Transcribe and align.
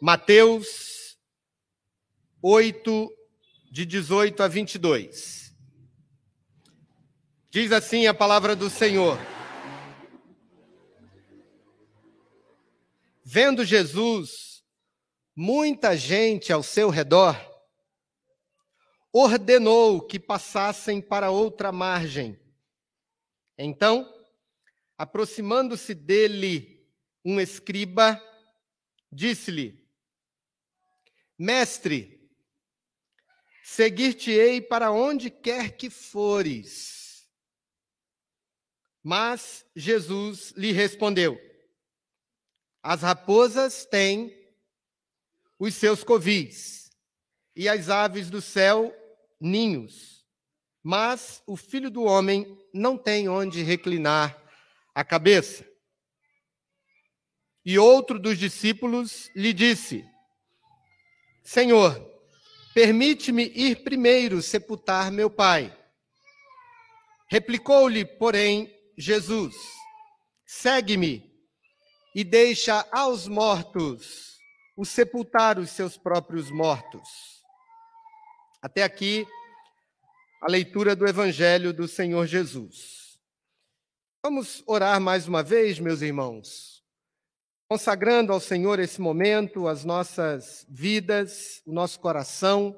Mateus 0.00 1.16
8, 2.42 3.10
de 3.70 3.86
18 3.86 4.42
a 4.42 4.48
22. 4.48 5.54
Diz 7.48 7.72
assim 7.72 8.06
a 8.06 8.12
palavra 8.12 8.56
do 8.56 8.68
Senhor. 8.68 9.16
Vendo 13.24 13.64
Jesus, 13.64 14.64
muita 15.34 15.96
gente 15.96 16.52
ao 16.52 16.62
seu 16.62 16.90
redor, 16.90 17.34
ordenou 19.12 20.00
que 20.00 20.18
passassem 20.18 21.00
para 21.00 21.30
outra 21.30 21.72
margem. 21.72 22.38
Então, 23.56 24.12
aproximando-se 24.98 25.94
dele 25.94 26.84
um 27.24 27.40
escriba, 27.40 28.20
disse-lhe: 29.10 29.83
Mestre, 31.38 32.30
seguir-te-ei 33.64 34.60
para 34.60 34.92
onde 34.92 35.30
quer 35.30 35.76
que 35.76 35.90
fores. 35.90 37.28
Mas 39.02 39.66
Jesus 39.74 40.52
lhe 40.56 40.72
respondeu: 40.72 41.38
As 42.82 43.02
raposas 43.02 43.84
têm 43.84 44.32
os 45.58 45.74
seus 45.74 46.04
covis, 46.04 46.90
e 47.56 47.68
as 47.68 47.88
aves 47.88 48.30
do 48.30 48.40
céu 48.40 48.94
ninhos, 49.40 50.24
mas 50.82 51.42
o 51.46 51.56
filho 51.56 51.90
do 51.90 52.04
homem 52.04 52.58
não 52.72 52.96
tem 52.96 53.28
onde 53.28 53.62
reclinar 53.62 54.40
a 54.94 55.04
cabeça. 55.04 55.66
E 57.64 57.78
outro 57.78 58.18
dos 58.18 58.38
discípulos 58.38 59.30
lhe 59.34 59.52
disse: 59.52 60.08
Senhor, 61.44 61.94
permite-me 62.72 63.44
ir 63.54 63.84
primeiro 63.84 64.40
sepultar 64.40 65.12
meu 65.12 65.28
pai. 65.28 65.76
Replicou-lhe, 67.28 68.02
porém, 68.04 68.74
Jesus: 68.96 69.54
Segue-me 70.46 71.30
e 72.14 72.24
deixa 72.24 72.86
aos 72.90 73.28
mortos 73.28 74.38
o 74.74 74.86
sepultar 74.86 75.58
os 75.58 75.70
seus 75.70 75.98
próprios 75.98 76.50
mortos. 76.50 77.08
Até 78.62 78.82
aqui 78.82 79.26
a 80.40 80.50
leitura 80.50 80.96
do 80.96 81.06
Evangelho 81.06 81.74
do 81.74 81.86
Senhor 81.86 82.26
Jesus. 82.26 83.20
Vamos 84.22 84.62
orar 84.66 84.98
mais 84.98 85.28
uma 85.28 85.42
vez, 85.42 85.78
meus 85.78 86.00
irmãos 86.00 86.83
consagrando 87.74 88.32
ao 88.32 88.38
Senhor 88.38 88.78
esse 88.78 89.00
momento, 89.00 89.66
as 89.66 89.84
nossas 89.84 90.64
vidas, 90.68 91.60
o 91.66 91.72
nosso 91.72 91.98
coração, 91.98 92.76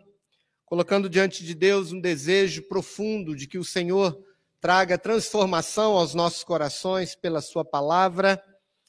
colocando 0.65 1.07
diante 1.07 1.45
de 1.45 1.55
Deus 1.55 1.93
um 1.93 2.01
desejo 2.01 2.63
profundo 2.63 3.37
de 3.37 3.47
que 3.47 3.59
o 3.59 3.65
Senhor 3.65 4.19
traga 4.59 4.97
transformação 4.97 5.93
aos 5.93 6.15
nossos 6.15 6.43
corações 6.43 7.15
pela 7.15 7.43
Sua 7.43 7.63
palavra. 7.63 8.43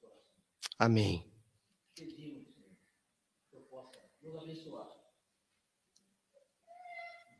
corações. 0.00 0.44
Amém. 0.78 1.32
Pedimos, 1.94 2.54
que 3.50 3.56
eu 3.56 3.62
possa 3.62 4.10
nos 4.22 4.36
abençoar. 4.36 4.88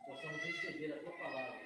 Possamos 0.05 0.43
receber 0.43 0.93
a 0.93 1.03
tua 1.03 1.19
palavra 1.19 1.66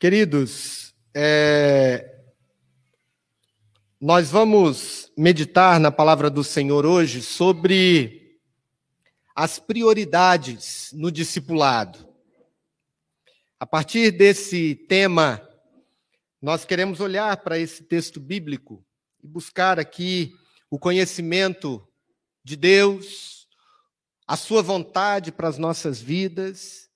Queridos, 0.00 0.94
é, 1.14 2.22
nós 4.00 4.30
vamos 4.30 5.12
meditar 5.14 5.78
na 5.78 5.92
palavra 5.92 6.30
do 6.30 6.42
Senhor 6.42 6.86
hoje 6.86 7.20
sobre 7.20 8.40
as 9.36 9.58
prioridades 9.58 10.88
no 10.94 11.12
discipulado. 11.12 11.98
A 13.58 13.66
partir 13.66 14.10
desse 14.10 14.74
tema, 14.74 15.46
nós 16.40 16.64
queremos 16.64 16.98
olhar 17.00 17.36
para 17.36 17.58
esse 17.58 17.82
texto 17.82 18.18
bíblico 18.18 18.82
e 19.22 19.28
buscar 19.28 19.78
aqui 19.78 20.32
o 20.70 20.78
conhecimento 20.78 21.86
de 22.42 22.56
Deus, 22.56 23.46
a 24.26 24.34
sua 24.34 24.62
vontade 24.62 25.30
para 25.30 25.48
as 25.48 25.58
nossas 25.58 26.00
vidas 26.00 26.89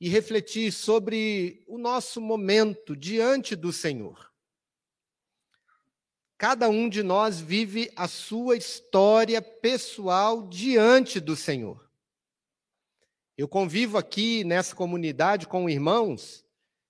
e 0.00 0.08
refletir 0.08 0.72
sobre 0.72 1.62
o 1.68 1.76
nosso 1.76 2.20
momento 2.20 2.96
diante 2.96 3.54
do 3.54 3.72
Senhor. 3.72 4.30
Cada 6.38 6.70
um 6.70 6.88
de 6.88 7.02
nós 7.02 7.38
vive 7.38 7.92
a 7.94 8.08
sua 8.08 8.56
história 8.56 9.42
pessoal 9.42 10.48
diante 10.48 11.20
do 11.20 11.36
Senhor. 11.36 11.90
Eu 13.36 13.46
convivo 13.46 13.98
aqui 13.98 14.42
nessa 14.42 14.74
comunidade 14.74 15.46
com 15.46 15.68
irmãos 15.68 16.44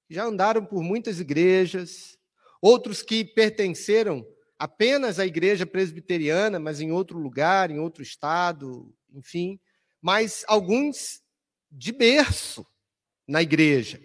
que 0.06 0.14
já 0.14 0.24
andaram 0.24 0.64
por 0.64 0.82
muitas 0.82 1.18
igrejas, 1.18 2.16
outros 2.62 3.02
que 3.02 3.24
pertenceram 3.24 4.24
apenas 4.56 5.18
à 5.18 5.26
igreja 5.26 5.66
presbiteriana, 5.66 6.60
mas 6.60 6.80
em 6.80 6.92
outro 6.92 7.18
lugar, 7.18 7.70
em 7.70 7.80
outro 7.80 8.02
estado, 8.02 8.94
enfim 9.12 9.60
mas 10.00 10.44
alguns 10.48 11.20
de 11.70 11.92
berço 11.92 12.66
na 13.30 13.40
igreja. 13.40 14.04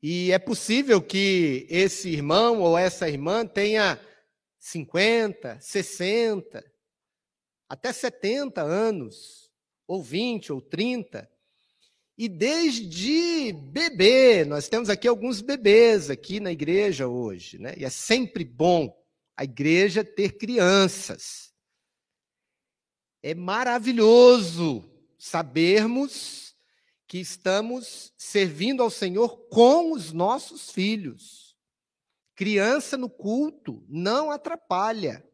E 0.00 0.30
é 0.30 0.38
possível 0.38 1.02
que 1.02 1.66
esse 1.68 2.08
irmão 2.08 2.60
ou 2.60 2.78
essa 2.78 3.08
irmã 3.08 3.44
tenha 3.44 4.00
50, 4.60 5.60
60, 5.60 6.64
até 7.68 7.92
70 7.92 8.62
anos, 8.62 9.50
ou 9.88 10.00
20 10.00 10.52
ou 10.52 10.60
30. 10.60 11.28
E 12.16 12.28
desde 12.28 13.52
bebê, 13.52 14.44
nós 14.44 14.68
temos 14.68 14.88
aqui 14.88 15.08
alguns 15.08 15.40
bebês 15.40 16.10
aqui 16.10 16.38
na 16.38 16.52
igreja 16.52 17.08
hoje, 17.08 17.58
né? 17.58 17.74
E 17.76 17.84
é 17.84 17.90
sempre 17.90 18.44
bom 18.44 18.96
a 19.36 19.42
igreja 19.42 20.04
ter 20.04 20.38
crianças. 20.38 21.52
É 23.20 23.34
maravilhoso 23.34 24.88
sabermos 25.18 26.47
que 27.08 27.18
estamos 27.18 28.12
servindo 28.18 28.82
ao 28.82 28.90
Senhor 28.90 29.48
com 29.48 29.92
os 29.92 30.12
nossos 30.12 30.70
filhos. 30.70 31.56
Criança 32.36 32.98
no 32.98 33.08
culto 33.08 33.82
não 33.88 34.30
atrapalha. 34.30 35.26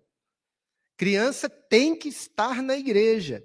Criança 0.97 1.50
tem 1.50 1.99
que 1.99 2.09
estar 2.09 2.62
na 2.62 2.76
igreja. 2.76 3.44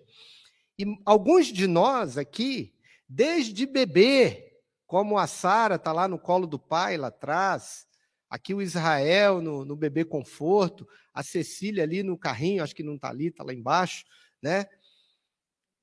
E 0.77 0.85
alguns 1.03 1.47
de 1.47 1.65
nós 1.65 2.19
aqui 2.19 2.75
desde 3.07 3.65
bebê, 3.65 4.61
como 4.85 5.17
a 5.17 5.25
Sara 5.25 5.75
está 5.75 5.91
lá 5.91 6.07
no 6.07 6.19
colo 6.19 6.45
do 6.45 6.59
pai, 6.59 6.97
lá 6.97 7.07
atrás, 7.07 7.87
aqui 8.29 8.53
o 8.53 8.61
Israel 8.61 9.41
no, 9.41 9.65
no 9.65 9.75
bebê 9.75 10.05
conforto, 10.05 10.87
a 11.11 11.23
Cecília 11.23 11.83
ali 11.83 12.03
no 12.03 12.15
carrinho, 12.15 12.63
acho 12.63 12.75
que 12.75 12.83
não 12.83 12.93
está 12.93 13.09
ali, 13.09 13.27
está 13.27 13.43
lá 13.43 13.53
embaixo, 13.53 14.05
né? 14.39 14.67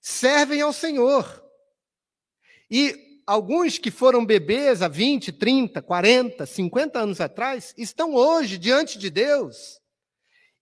Servem 0.00 0.60
ao 0.60 0.72
Senhor. 0.72 1.44
E 2.70 3.20
alguns 3.26 3.78
que 3.78 3.90
foram 3.90 4.24
bebês 4.24 4.82
há 4.82 4.88
20, 4.88 5.32
30, 5.32 5.82
40, 5.82 6.46
50 6.46 6.98
anos 6.98 7.20
atrás, 7.20 7.74
estão 7.76 8.14
hoje 8.14 8.58
diante 8.58 8.98
de 8.98 9.10
Deus. 9.10 9.80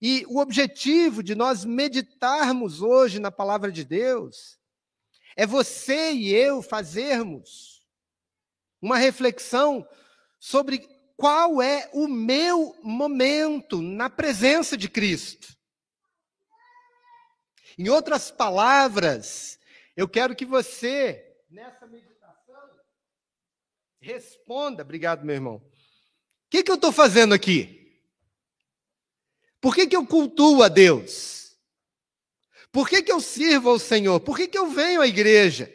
E 0.01 0.25
o 0.27 0.39
objetivo 0.39 1.23
de 1.23 1.35
nós 1.35 1.65
meditarmos 1.65 2.81
hoje 2.81 3.19
na 3.19 3.31
palavra 3.31 3.71
de 3.71 3.83
Deus 3.83 4.59
é 5.35 5.45
você 5.45 6.11
e 6.11 6.33
eu 6.33 6.61
fazermos 6.61 7.83
uma 8.81 8.97
reflexão 8.97 9.87
sobre 10.39 10.87
qual 11.17 11.61
é 11.61 11.89
o 11.93 12.07
meu 12.07 12.75
momento 12.83 13.81
na 13.81 14.09
presença 14.09 14.77
de 14.77 14.89
Cristo. 14.89 15.55
Em 17.77 17.89
outras 17.89 18.31
palavras, 18.31 19.59
eu 19.97 20.07
quero 20.07 20.35
que 20.35 20.45
você, 20.45 21.24
nessa 21.55 21.87
meditação, 21.87 22.69
responda. 24.01 24.83
Obrigado, 24.83 25.25
meu 25.25 25.35
irmão. 25.35 25.55
O 25.55 25.71
que, 26.49 26.61
que 26.61 26.69
eu 26.69 26.75
estou 26.75 26.91
fazendo 26.91 27.33
aqui? 27.33 27.81
Por 29.61 29.73
que, 29.73 29.87
que 29.87 29.95
eu 29.95 30.05
cultuo 30.05 30.61
a 30.61 30.67
Deus? 30.67 31.57
Por 32.73 32.89
que, 32.89 33.01
que 33.01 33.11
eu 33.11 33.21
sirvo 33.21 33.69
ao 33.69 33.79
Senhor? 33.79 34.19
Por 34.19 34.35
que, 34.35 34.49
que 34.49 34.57
eu 34.57 34.69
venho 34.69 35.01
à 35.01 35.07
igreja? 35.07 35.73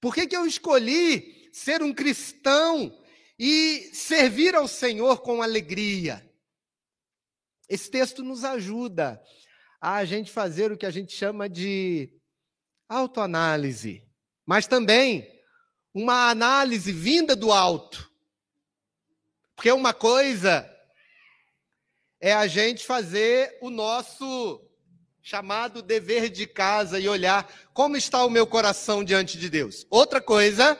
Por 0.00 0.14
que, 0.14 0.28
que 0.28 0.36
eu 0.36 0.46
escolhi 0.46 1.50
ser 1.52 1.82
um 1.82 1.92
cristão 1.92 2.96
e 3.36 3.90
servir 3.92 4.54
ao 4.54 4.68
Senhor 4.68 5.20
com 5.20 5.42
alegria? 5.42 6.24
Esse 7.68 7.90
texto 7.90 8.22
nos 8.22 8.44
ajuda 8.44 9.20
a 9.80 10.04
gente 10.04 10.30
fazer 10.30 10.70
o 10.70 10.78
que 10.78 10.86
a 10.86 10.90
gente 10.90 11.12
chama 11.12 11.48
de 11.48 12.20
autoanálise, 12.88 14.06
mas 14.44 14.66
também 14.66 15.28
uma 15.92 16.30
análise 16.30 16.92
vinda 16.92 17.36
do 17.36 17.52
alto. 17.52 18.10
Porque 19.54 19.70
uma 19.70 19.94
coisa 19.94 20.70
é 22.20 22.32
a 22.32 22.46
gente 22.46 22.84
fazer 22.84 23.58
o 23.60 23.70
nosso 23.70 24.60
chamado 25.22 25.80
dever 25.80 26.28
de 26.28 26.46
casa 26.46 26.98
e 27.00 27.08
olhar 27.08 27.50
como 27.72 27.96
está 27.96 28.24
o 28.24 28.30
meu 28.30 28.46
coração 28.46 29.02
diante 29.02 29.38
de 29.38 29.48
Deus. 29.48 29.86
Outra 29.88 30.20
coisa 30.20 30.78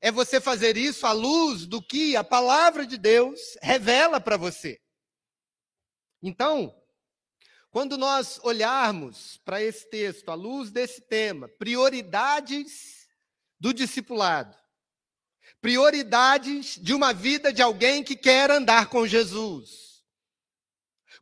é 0.00 0.12
você 0.12 0.40
fazer 0.40 0.76
isso 0.76 1.06
à 1.06 1.12
luz 1.12 1.66
do 1.66 1.82
que 1.82 2.14
a 2.14 2.22
palavra 2.22 2.86
de 2.86 2.96
Deus 2.96 3.40
revela 3.60 4.20
para 4.20 4.36
você. 4.36 4.78
Então, 6.22 6.72
quando 7.70 7.98
nós 7.98 8.40
olharmos 8.42 9.38
para 9.44 9.62
esse 9.62 9.88
texto 9.90 10.30
à 10.30 10.34
luz 10.34 10.70
desse 10.70 11.00
tema, 11.00 11.48
prioridades 11.48 13.06
do 13.58 13.72
discipulado, 13.74 14.56
prioridades 15.60 16.76
de 16.76 16.94
uma 16.94 17.12
vida 17.12 17.52
de 17.52 17.62
alguém 17.62 18.02
que 18.02 18.16
quer 18.16 18.50
andar 18.50 18.88
com 18.88 19.06
Jesus. 19.06 20.04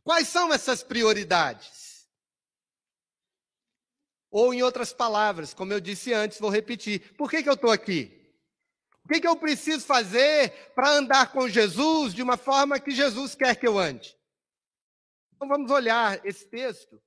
Quais 0.03 0.27
são 0.27 0.53
essas 0.53 0.83
prioridades? 0.83 2.07
Ou, 4.29 4.53
em 4.53 4.61
outras 4.61 4.91
palavras, 4.91 5.53
como 5.53 5.71
eu 5.71 5.79
disse 5.79 6.13
antes, 6.13 6.39
vou 6.39 6.49
repetir: 6.49 7.15
por 7.15 7.29
que, 7.29 7.41
que 7.41 7.49
eu 7.49 7.53
estou 7.53 7.71
aqui? 7.71 8.11
O 9.03 9.07
que, 9.07 9.21
que 9.21 9.27
eu 9.27 9.35
preciso 9.35 9.85
fazer 9.85 10.73
para 10.73 10.89
andar 10.89 11.31
com 11.31 11.47
Jesus 11.47 12.13
de 12.13 12.21
uma 12.21 12.37
forma 12.37 12.79
que 12.79 12.91
Jesus 12.91 13.35
quer 13.35 13.55
que 13.55 13.67
eu 13.67 13.77
ande? 13.79 14.15
Então 15.35 15.47
vamos 15.47 15.69
olhar 15.69 16.25
esse 16.25 16.47
texto. 16.47 17.01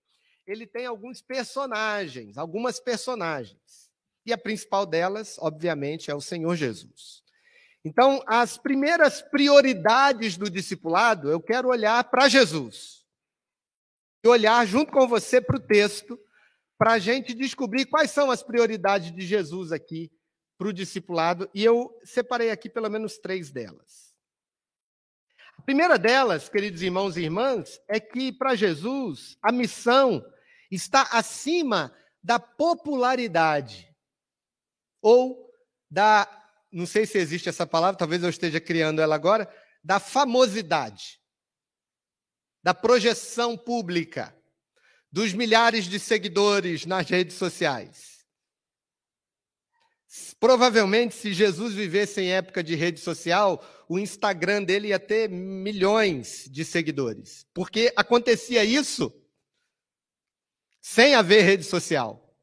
Ele 0.47 0.67
tem 0.67 0.87
alguns 0.87 1.21
personagens, 1.21 2.37
algumas 2.37 2.79
personagens. 2.79 3.91
E 4.25 4.33
a 4.33 4.39
principal 4.39 4.85
delas, 4.85 5.37
obviamente, 5.39 6.11
é 6.11 6.15
o 6.15 6.21
Senhor 6.21 6.55
Jesus. 6.55 7.23
Então, 7.85 8.23
as 8.27 8.59
primeiras 8.59 9.23
prioridades 9.23 10.37
do 10.37 10.51
discipulado, 10.51 11.31
eu 11.31 11.41
quero 11.41 11.69
olhar 11.69 12.03
para 12.05 12.29
Jesus. 12.29 13.07
E 14.23 14.29
olhar 14.29 14.67
junto 14.67 14.93
com 14.93 15.09
você 15.09 15.41
para 15.41 15.57
o 15.57 15.61
texto, 15.61 16.19
para 16.77 16.95
a 16.95 16.99
gente 16.99 17.33
descobrir 17.33 17.87
quais 17.87 18.11
são 18.11 18.31
as 18.31 18.43
prioridades 18.43 19.15
de 19.15 19.23
Jesus 19.23 19.73
aqui 19.73 20.11
para 20.59 20.69
o 20.69 20.73
discipulado. 20.73 21.49
E 21.55 21.65
eu 21.65 21.99
separei 22.05 22.51
aqui 22.51 22.69
pelo 22.69 22.91
menos 22.91 23.17
três 23.17 23.51
delas. 23.51 24.08
Primeira 25.69 25.99
delas, 25.99 26.49
queridos 26.49 26.81
irmãos 26.81 27.19
e 27.19 27.25
irmãs, 27.25 27.79
é 27.87 28.01
que 28.01 28.33
para 28.33 28.55
Jesus 28.55 29.37
a 29.43 29.53
missão 29.53 30.25
está 30.71 31.03
acima 31.13 31.95
da 32.23 32.41
popularidade 32.41 33.87
ou 35.03 35.53
da 35.91 36.27
não 36.73 36.87
sei 36.87 37.05
se 37.05 37.19
existe 37.19 37.51
essa 37.51 37.67
palavra, 37.67 37.99
talvez 37.99 38.23
eu 38.23 38.31
esteja 38.31 38.59
criando 38.59 39.03
ela 39.03 39.15
agora, 39.15 39.47
da 39.85 40.01
famosidade, 40.01 41.21
da 42.63 42.73
projeção 42.73 43.55
pública, 43.55 44.35
dos 45.13 45.35
milhares 45.35 45.85
de 45.85 46.01
seguidores 46.01 46.87
nas 46.87 47.07
redes 47.11 47.37
sociais. 47.37 48.18
Provavelmente, 50.41 51.15
se 51.15 51.35
Jesus 51.35 51.75
vivesse 51.75 52.21
em 52.21 52.33
época 52.33 52.63
de 52.63 52.75
rede 52.75 53.01
social, 53.01 53.63
o 53.89 53.99
Instagram 53.99 54.65
dele 54.65 54.89
ia 54.89 54.99
ter 54.99 55.29
milhões 55.29 56.49
de 56.51 56.65
seguidores. 56.65 57.47
Porque 57.53 57.93
acontecia 57.95 58.65
isso 58.65 59.13
sem 60.81 61.15
haver 61.15 61.43
rede 61.43 61.65
social. 61.65 62.35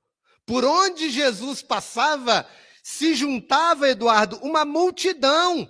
Por 0.45 0.63
onde 0.63 1.09
Jesus 1.09 1.63
passava, 1.63 2.47
se 2.83 3.15
juntava, 3.15 3.89
Eduardo, 3.89 4.38
uma 4.44 4.63
multidão. 4.63 5.67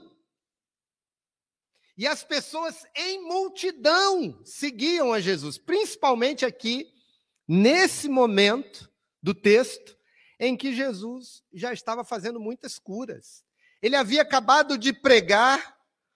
E 1.97 2.06
as 2.06 2.25
pessoas 2.25 2.86
em 2.94 3.24
multidão 3.24 4.42
seguiam 4.44 5.13
a 5.13 5.21
Jesus, 5.21 5.57
principalmente 5.57 6.45
aqui, 6.45 6.92
nesse 7.47 8.09
momento 8.09 8.92
do 9.24 9.33
texto, 9.33 9.94
em 10.39 10.55
que 10.55 10.73
Jesus 10.73 11.43
já 11.53 11.73
estava 11.73 12.04
fazendo 12.04 12.39
muitas 12.39 12.77
curas. 12.77 13.44
Ele 13.81 13.95
havia 13.95 14.21
acabado 14.21 14.77
de 14.77 14.92
pregar 14.92 15.75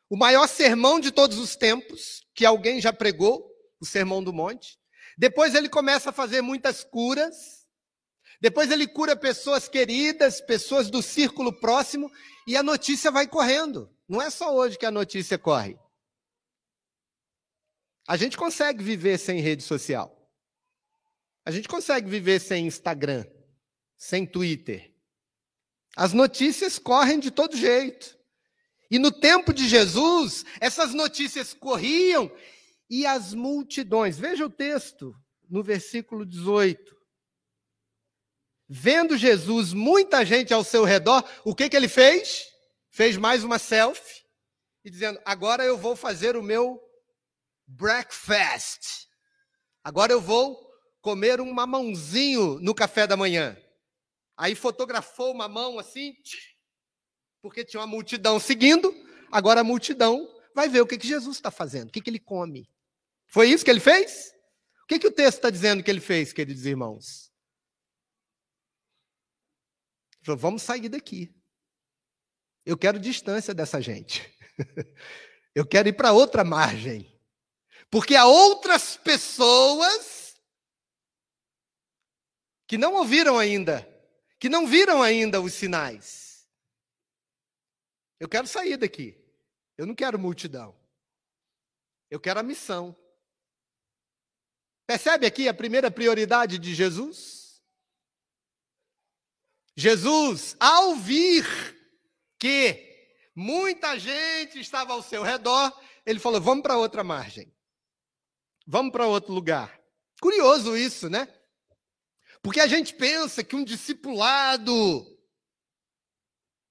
o 0.10 0.18
maior 0.18 0.48
sermão 0.48 1.00
de 1.00 1.12
todos 1.12 1.38
os 1.38 1.56
tempos, 1.56 2.26
que 2.34 2.46
alguém 2.46 2.82
já 2.82 2.92
pregou, 2.92 3.48
o 3.80 3.86
Sermão 3.86 4.24
do 4.24 4.34
Monte. 4.34 4.78
Depois 5.18 5.56
ele 5.56 5.70
começa 5.70 6.10
a 6.10 6.14
fazer 6.14 6.42
muitas 6.42 6.84
curas. 6.84 7.68
Depois 8.42 8.72
ele 8.72 8.88
cura 8.88 9.16
pessoas 9.16 9.68
queridas, 9.68 10.42
pessoas 10.42 10.90
do 10.90 11.02
círculo 11.02 11.54
próximo, 11.60 12.12
e 12.48 12.56
a 12.56 12.64
notícia 12.64 13.12
vai 13.12 13.28
correndo. 13.28 13.94
Não 14.08 14.22
é 14.22 14.30
só 14.30 14.56
hoje 14.56 14.78
que 14.78 14.86
a 14.86 14.92
notícia 14.92 15.38
corre. 15.38 15.78
A 18.08 18.18
gente 18.18 18.38
consegue 18.38 18.84
viver 18.84 19.18
sem 19.20 19.40
rede 19.40 19.62
social. 19.62 20.16
A 21.46 21.52
gente 21.52 21.68
consegue 21.68 22.10
viver 22.10 22.40
sem 22.40 22.66
Instagram, 22.66 23.26
sem 24.00 24.26
Twitter. 24.26 24.96
As 25.96 26.14
notícias 26.14 26.80
correm 26.80 27.20
de 27.20 27.30
todo 27.30 27.58
jeito. 27.58 28.18
E 28.90 28.98
no 28.98 29.12
tempo 29.12 29.54
de 29.54 29.68
Jesus, 29.68 30.46
essas 30.62 30.94
notícias 30.94 31.54
corriam 31.54 32.32
e 32.90 33.06
as 33.06 33.34
multidões. 33.34 34.18
Veja 34.18 34.46
o 34.46 34.50
texto 34.50 35.14
no 35.50 35.62
versículo 35.62 36.26
18. 36.26 36.98
Vendo 38.68 39.18
Jesus, 39.18 39.74
muita 39.74 40.26
gente 40.26 40.54
ao 40.54 40.64
seu 40.64 40.86
redor, 40.86 41.24
o 41.44 41.54
que, 41.54 41.70
que 41.70 41.76
ele 41.76 41.90
fez? 41.90 42.46
Fez 42.90 43.18
mais 43.18 43.44
uma 43.44 43.60
selfie 43.60 44.24
e 44.84 44.90
dizendo: 44.90 45.20
Agora 45.26 45.64
eu 45.64 45.78
vou 45.78 45.96
fazer 45.96 46.38
o 46.38 46.44
meu 46.44 46.80
breakfast. 47.68 49.08
Agora 49.84 50.14
eu 50.14 50.22
vou 50.22 50.58
comer 51.02 51.42
um 51.42 51.52
mamãozinho 51.52 52.60
no 52.60 52.74
café 52.74 53.06
da 53.06 53.18
manhã. 53.18 53.58
Aí 54.40 54.56
fotografou 54.56 55.34
uma 55.34 55.50
mão 55.50 55.78
assim, 55.78 56.16
porque 57.42 57.66
tinha 57.66 57.82
uma 57.82 57.88
multidão 57.88 58.40
seguindo. 58.40 58.90
Agora 59.30 59.60
a 59.60 59.66
multidão 59.66 60.34
vai 60.56 60.70
ver 60.70 60.80
o 60.80 60.88
que, 60.88 60.98
que 60.98 61.06
Jesus 61.06 61.36
está 61.36 61.52
fazendo, 61.52 61.90
o 61.90 61.92
que, 61.92 62.00
que 62.00 62.10
ele 62.10 62.22
come. 62.22 62.72
Foi 63.28 63.50
isso 63.50 63.66
que 63.66 63.70
ele 63.70 63.82
fez? 63.82 64.34
O 64.82 64.88
que, 64.88 64.98
que 64.98 65.08
o 65.08 65.12
texto 65.12 65.40
está 65.40 65.50
dizendo 65.50 65.84
que 65.84 65.92
ele 65.92 66.00
fez, 66.00 66.32
queridos 66.32 66.66
irmãos? 66.66 67.30
Falou, 70.24 70.40
vamos 70.40 70.62
sair 70.62 70.88
daqui. 70.88 71.36
Eu 72.66 72.78
quero 72.78 72.98
distância 72.98 73.54
dessa 73.54 73.82
gente. 73.82 74.34
Eu 75.54 75.68
quero 75.68 75.90
ir 75.90 75.94
para 75.94 76.14
outra 76.14 76.46
margem. 76.46 77.14
Porque 77.92 78.16
há 78.16 78.26
outras 78.26 78.96
pessoas 78.96 80.40
que 82.66 82.78
não 82.78 82.94
ouviram 82.94 83.38
ainda, 83.38 83.86
que 84.40 84.48
não 84.48 84.66
viram 84.66 85.04
ainda 85.04 85.42
os 85.42 85.54
sinais. 85.54 86.48
Eu 88.20 88.30
quero 88.30 88.48
sair 88.48 88.78
daqui. 88.78 89.18
Eu 89.78 89.86
não 89.86 89.94
quero 89.94 90.18
multidão. 90.18 90.78
Eu 92.10 92.20
quero 92.20 92.40
a 92.40 92.44
missão. 92.44 92.96
Percebe 94.88 95.26
aqui 95.26 95.48
a 95.48 95.54
primeira 95.54 95.92
prioridade 95.92 96.58
de 96.58 96.74
Jesus? 96.74 97.62
Jesus, 99.76 100.58
ao 100.60 100.96
vir 100.96 101.46
que 102.38 103.14
muita 103.36 103.98
gente 104.00 104.60
estava 104.60 104.94
ao 104.94 105.04
seu 105.04 105.22
redor, 105.24 105.72
ele 106.06 106.20
falou: 106.20 106.42
vamos 106.42 106.64
para 106.64 106.78
outra 106.78 107.04
margem. 107.04 107.54
Vamos 108.66 108.92
para 108.92 109.08
outro 109.08 109.34
lugar. 109.34 109.80
Curioso 110.20 110.76
isso, 110.76 111.10
né? 111.10 111.28
Porque 112.42 112.60
a 112.60 112.68
gente 112.68 112.94
pensa 112.94 113.44
que 113.44 113.56
um 113.56 113.64
discipulado 113.64 115.06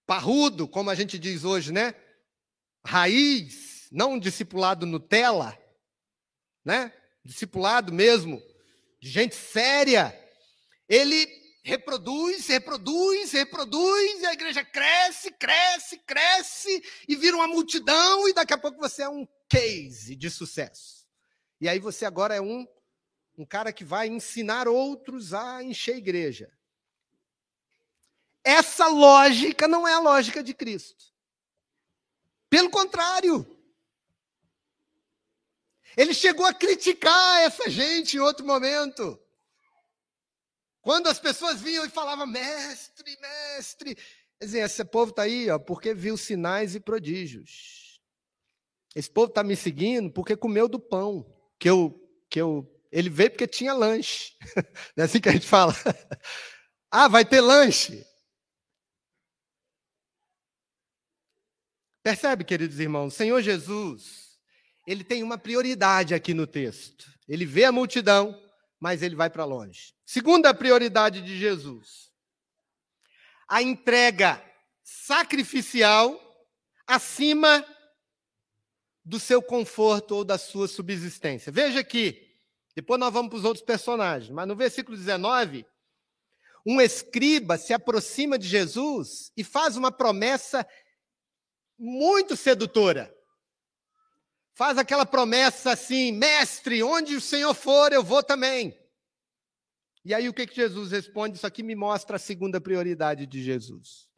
parrudo, 0.06 0.66
como 0.66 0.88
a 0.88 0.94
gente 0.94 1.18
diz 1.18 1.44
hoje, 1.44 1.72
né? 1.72 1.94
Raiz, 2.84 3.88
não 3.92 4.12
um 4.12 4.18
discipulado 4.18 4.86
Nutella, 4.86 5.58
né? 6.64 6.92
Discipulado 7.22 7.92
mesmo, 7.92 8.42
de 9.00 9.10
gente 9.10 9.34
séria. 9.34 10.18
Ele 10.88 11.26
reproduz, 11.62 12.46
reproduz, 12.46 13.32
reproduz, 13.32 14.22
e 14.22 14.26
a 14.26 14.32
igreja 14.32 14.64
cresce, 14.64 15.30
cresce, 15.32 15.98
cresce, 15.98 16.82
e 17.06 17.14
vira 17.14 17.36
uma 17.36 17.46
multidão, 17.46 18.26
e 18.26 18.32
daqui 18.32 18.54
a 18.54 18.58
pouco 18.58 18.78
você 18.78 19.02
é 19.02 19.08
um 19.08 19.28
case 19.46 20.16
de 20.16 20.30
sucesso. 20.30 21.06
E 21.60 21.68
aí 21.68 21.78
você 21.78 22.06
agora 22.06 22.34
é 22.34 22.40
um 22.40 22.66
um 23.38 23.46
cara 23.46 23.72
que 23.72 23.84
vai 23.84 24.08
ensinar 24.08 24.66
outros 24.66 25.32
a 25.32 25.62
encher 25.62 25.94
a 25.94 25.98
igreja. 25.98 26.52
Essa 28.42 28.88
lógica 28.88 29.68
não 29.68 29.86
é 29.86 29.94
a 29.94 30.00
lógica 30.00 30.42
de 30.42 30.52
Cristo. 30.52 31.04
Pelo 32.50 32.68
contrário. 32.68 33.46
Ele 35.96 36.12
chegou 36.12 36.44
a 36.46 36.52
criticar 36.52 37.42
essa 37.42 37.70
gente 37.70 38.16
em 38.16 38.20
outro 38.20 38.44
momento. 38.44 39.20
Quando 40.80 41.06
as 41.06 41.20
pessoas 41.20 41.60
vinham 41.60 41.84
e 41.84 41.90
falavam, 41.90 42.26
mestre, 42.26 43.16
mestre. 43.20 43.96
Dizem, 44.40 44.62
esse 44.62 44.84
povo 44.84 45.10
está 45.10 45.22
aí 45.22 45.48
ó, 45.48 45.60
porque 45.60 45.94
viu 45.94 46.16
sinais 46.16 46.74
e 46.74 46.80
prodígios. 46.80 48.00
Esse 48.96 49.10
povo 49.10 49.28
está 49.28 49.44
me 49.44 49.54
seguindo 49.54 50.10
porque 50.10 50.36
comeu 50.36 50.68
do 50.68 50.80
pão 50.80 51.32
que 51.56 51.70
eu, 51.70 51.94
que 52.28 52.40
eu 52.40 52.77
ele 52.90 53.10
veio 53.10 53.30
porque 53.30 53.46
tinha 53.46 53.72
lanche. 53.72 54.32
Não 54.96 55.02
é 55.02 55.06
assim 55.06 55.20
que 55.20 55.28
a 55.28 55.32
gente 55.32 55.46
fala. 55.46 55.74
Ah, 56.90 57.06
vai 57.06 57.22
ter 57.22 57.42
lanche. 57.42 58.02
Percebe, 62.02 62.44
queridos 62.44 62.80
irmãos, 62.80 63.12
Senhor 63.12 63.42
Jesus, 63.42 64.38
ele 64.86 65.04
tem 65.04 65.22
uma 65.22 65.36
prioridade 65.36 66.14
aqui 66.14 66.32
no 66.32 66.46
texto. 66.46 67.04
Ele 67.28 67.44
vê 67.44 67.64
a 67.64 67.72
multidão, 67.72 68.34
mas 68.80 69.02
ele 69.02 69.14
vai 69.14 69.28
para 69.28 69.44
longe. 69.44 69.92
Segunda 70.06 70.54
prioridade 70.54 71.20
de 71.20 71.38
Jesus: 71.38 72.10
a 73.46 73.60
entrega 73.60 74.42
sacrificial 74.82 76.18
acima 76.86 77.62
do 79.04 79.20
seu 79.20 79.42
conforto 79.42 80.16
ou 80.16 80.24
da 80.24 80.38
sua 80.38 80.66
subsistência. 80.68 81.52
Veja 81.52 81.80
aqui, 81.80 82.27
depois 82.74 83.00
nós 83.00 83.12
vamos 83.12 83.30
para 83.30 83.38
os 83.38 83.44
outros 83.44 83.64
personagens. 83.64 84.30
Mas 84.30 84.46
no 84.46 84.54
versículo 84.54 84.96
19, 84.96 85.66
um 86.66 86.80
escriba 86.80 87.56
se 87.56 87.72
aproxima 87.72 88.38
de 88.38 88.46
Jesus 88.46 89.32
e 89.36 89.42
faz 89.42 89.76
uma 89.76 89.90
promessa 89.90 90.66
muito 91.78 92.36
sedutora. 92.36 93.14
Faz 94.54 94.76
aquela 94.76 95.06
promessa 95.06 95.72
assim: 95.72 96.12
mestre, 96.12 96.82
onde 96.82 97.16
o 97.16 97.20
Senhor 97.20 97.54
for, 97.54 97.92
eu 97.92 98.02
vou 98.02 98.22
também. 98.22 98.78
E 100.04 100.12
aí 100.12 100.28
o 100.28 100.34
que, 100.34 100.46
que 100.46 100.56
Jesus 100.56 100.90
responde? 100.90 101.36
Isso 101.36 101.46
aqui 101.46 101.62
me 101.62 101.74
mostra 101.74 102.16
a 102.16 102.18
segunda 102.18 102.60
prioridade 102.60 103.26
de 103.26 103.42
Jesus. 103.42 104.08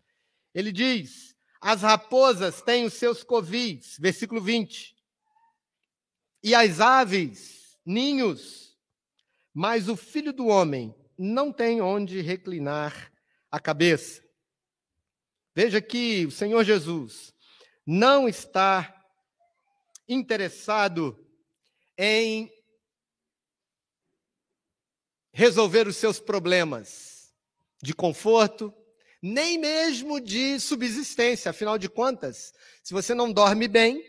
Ele 0.54 0.73
diz: 0.73 1.37
as 1.61 1.83
raposas 1.83 2.62
têm 2.62 2.85
os 2.85 2.95
seus 2.95 3.23
covis, 3.23 3.97
versículo 3.99 4.40
20, 4.40 4.97
e 6.42 6.54
as 6.54 6.80
aves 6.80 7.60
ninhos, 7.90 8.78
mas 9.52 9.88
o 9.88 9.97
filho 9.97 10.32
do 10.32 10.47
homem 10.47 10.94
não 11.18 11.52
tem 11.52 11.80
onde 11.80 12.20
reclinar 12.20 13.12
a 13.50 13.59
cabeça. 13.59 14.23
Veja 15.54 15.82
que 15.82 16.25
o 16.25 16.30
Senhor 16.30 16.64
Jesus 16.64 17.35
não 17.85 18.28
está 18.28 18.97
interessado 20.09 21.18
em 21.99 22.50
resolver 25.32 25.87
os 25.87 25.97
seus 25.97 26.20
problemas 26.20 27.35
de 27.82 27.92
conforto, 27.92 28.73
nem 29.20 29.59
mesmo 29.59 30.20
de 30.20 30.59
subsistência. 30.61 31.50
Afinal 31.50 31.76
de 31.76 31.88
contas, 31.88 32.54
se 32.82 32.94
você 32.94 33.14
não 33.14 33.32
dorme 33.32 33.66
bem, 33.66 34.02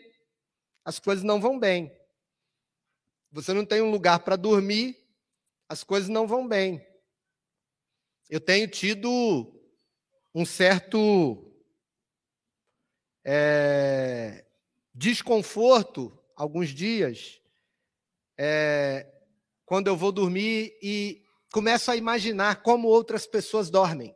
as 0.84 0.98
coisas 0.98 1.24
não 1.24 1.40
vão 1.40 1.58
bem 1.58 1.92
você 3.32 3.54
não 3.54 3.64
tem 3.64 3.80
um 3.80 3.90
lugar 3.90 4.18
para 4.20 4.36
dormir, 4.36 5.02
as 5.66 5.82
coisas 5.82 6.10
não 6.10 6.26
vão 6.26 6.46
bem. 6.46 6.86
Eu 8.28 8.38
tenho 8.38 8.68
tido 8.68 9.10
um 10.34 10.44
certo 10.44 11.50
é, 13.24 14.46
desconforto 14.94 16.22
alguns 16.36 16.68
dias 16.70 17.40
é, 18.36 19.10
quando 19.64 19.86
eu 19.86 19.96
vou 19.96 20.12
dormir 20.12 20.78
e 20.82 21.24
começo 21.50 21.90
a 21.90 21.96
imaginar 21.96 22.62
como 22.62 22.88
outras 22.88 23.26
pessoas 23.26 23.70
dormem. 23.70 24.14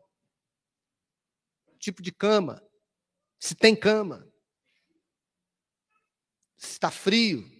Tipo 1.79 2.03
de 2.03 2.13
cama, 2.13 2.63
se 3.39 3.55
tem 3.55 3.75
cama, 3.75 4.31
se 6.59 6.73
está 6.73 6.91
frio, 6.91 7.56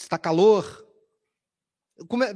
Está 0.00 0.18
calor? 0.18 0.86
Come... 2.08 2.26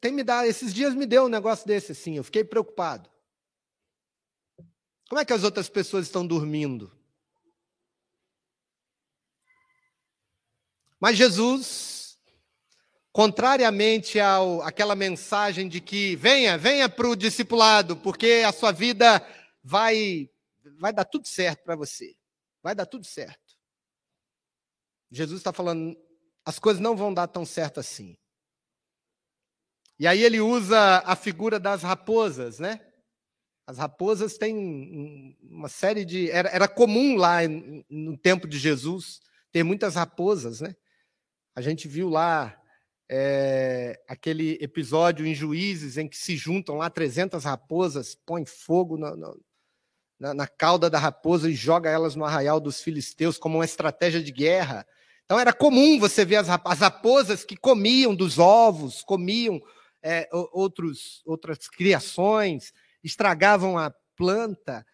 Tem 0.00 0.12
me 0.12 0.22
dar, 0.22 0.46
esses 0.46 0.72
dias 0.72 0.94
me 0.94 1.06
deu 1.06 1.24
um 1.24 1.28
negócio 1.28 1.66
desse 1.66 1.92
assim, 1.92 2.16
eu 2.16 2.22
fiquei 2.22 2.44
preocupado. 2.44 3.10
Como 5.08 5.20
é 5.20 5.24
que 5.24 5.32
as 5.32 5.42
outras 5.42 5.68
pessoas 5.68 6.06
estão 6.06 6.26
dormindo? 6.26 6.92
Mas 11.00 11.16
Jesus, 11.16 12.18
contrariamente 13.12 14.20
ao 14.20 14.60
aquela 14.62 14.94
mensagem 14.94 15.68
de 15.68 15.80
que 15.80 16.16
venha, 16.16 16.58
venha 16.58 16.88
para 16.88 17.08
o 17.08 17.16
discipulado, 17.16 17.96
porque 17.96 18.42
a 18.46 18.52
sua 18.52 18.72
vida 18.72 19.26
vai 19.62 20.30
vai 20.78 20.92
dar 20.92 21.04
tudo 21.04 21.26
certo 21.26 21.64
para 21.64 21.76
você. 21.76 22.14
Vai 22.62 22.74
dar 22.74 22.86
tudo 22.86 23.06
certo. 23.06 23.56
Jesus 25.10 25.40
está 25.40 25.52
falando, 25.52 25.96
as 26.46 26.60
coisas 26.60 26.80
não 26.80 26.96
vão 26.96 27.12
dar 27.12 27.26
tão 27.26 27.44
certo 27.44 27.80
assim. 27.80 28.16
E 29.98 30.06
aí 30.06 30.22
ele 30.22 30.40
usa 30.40 31.02
a 31.04 31.16
figura 31.16 31.58
das 31.58 31.82
raposas, 31.82 32.60
né? 32.60 32.80
As 33.66 33.78
raposas 33.78 34.38
têm 34.38 35.36
uma 35.42 35.68
série 35.68 36.04
de. 36.04 36.30
Era, 36.30 36.48
era 36.50 36.68
comum 36.68 37.16
lá 37.16 37.38
no 37.90 38.16
tempo 38.16 38.46
de 38.46 38.58
Jesus 38.58 39.20
ter 39.50 39.64
muitas 39.64 39.96
raposas, 39.96 40.60
né? 40.60 40.76
A 41.56 41.60
gente 41.60 41.88
viu 41.88 42.08
lá 42.08 42.56
é, 43.10 44.00
aquele 44.06 44.56
episódio 44.60 45.26
em 45.26 45.34
Juízes 45.34 45.96
em 45.96 46.06
que 46.06 46.16
se 46.16 46.36
juntam 46.36 46.76
lá 46.76 46.88
300 46.88 47.42
raposas, 47.42 48.14
põem 48.14 48.44
fogo 48.44 48.96
na, 48.96 49.16
na, 50.20 50.34
na 50.34 50.46
cauda 50.46 50.88
da 50.88 50.98
raposa 50.98 51.50
e 51.50 51.54
joga 51.54 51.90
elas 51.90 52.14
no 52.14 52.24
arraial 52.24 52.60
dos 52.60 52.80
filisteus 52.80 53.36
como 53.36 53.58
uma 53.58 53.64
estratégia 53.64 54.22
de 54.22 54.30
guerra. 54.30 54.86
Então 55.26 55.40
era 55.40 55.52
comum 55.52 55.98
você 55.98 56.24
ver 56.24 56.36
as, 56.36 56.48
as 56.48 56.78
raposas 56.78 57.44
que 57.44 57.56
comiam 57.56 58.14
dos 58.14 58.38
ovos, 58.38 59.02
comiam 59.02 59.60
é, 60.00 60.28
outros, 60.52 61.20
outras 61.26 61.68
criações, 61.68 62.72
estragavam 63.02 63.76
a 63.76 63.92
planta. 64.16 64.86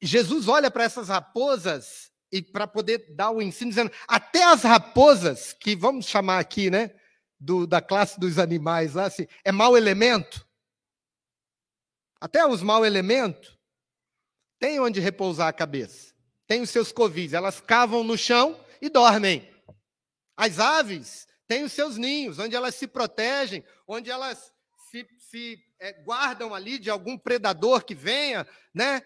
Jesus 0.00 0.48
olha 0.48 0.70
para 0.70 0.84
essas 0.84 1.08
raposas 1.08 2.10
e 2.32 2.40
para 2.40 2.66
poder 2.66 3.14
dar 3.14 3.30
o 3.30 3.42
ensino, 3.42 3.70
dizendo: 3.70 3.92
até 4.08 4.42
as 4.42 4.62
raposas, 4.62 5.52
que 5.52 5.76
vamos 5.76 6.06
chamar 6.06 6.38
aqui, 6.38 6.70
né, 6.70 6.90
do, 7.38 7.66
da 7.66 7.82
classe 7.82 8.18
dos 8.18 8.38
animais 8.38 8.94
lá, 8.94 9.04
assim, 9.04 9.26
é 9.44 9.52
mau 9.52 9.76
elemento. 9.76 10.48
Até 12.18 12.46
os 12.46 12.62
mau 12.62 12.86
elementos 12.86 13.58
têm 14.58 14.80
onde 14.80 14.98
repousar 14.98 15.48
a 15.48 15.52
cabeça, 15.52 16.14
têm 16.46 16.62
os 16.62 16.70
seus 16.70 16.90
covis, 16.90 17.34
elas 17.34 17.60
cavam 17.60 18.02
no 18.02 18.16
chão 18.16 18.58
e 18.80 18.88
dormem. 18.88 19.53
As 20.36 20.58
aves 20.58 21.28
têm 21.46 21.64
os 21.64 21.72
seus 21.72 21.96
ninhos, 21.96 22.38
onde 22.38 22.56
elas 22.56 22.74
se 22.74 22.86
protegem, 22.86 23.64
onde 23.86 24.10
elas 24.10 24.52
se, 24.90 25.06
se 25.18 25.64
é, 25.78 25.92
guardam 25.92 26.54
ali 26.54 26.78
de 26.78 26.90
algum 26.90 27.18
predador 27.18 27.84
que 27.84 27.94
venha, 27.94 28.46
né? 28.72 29.02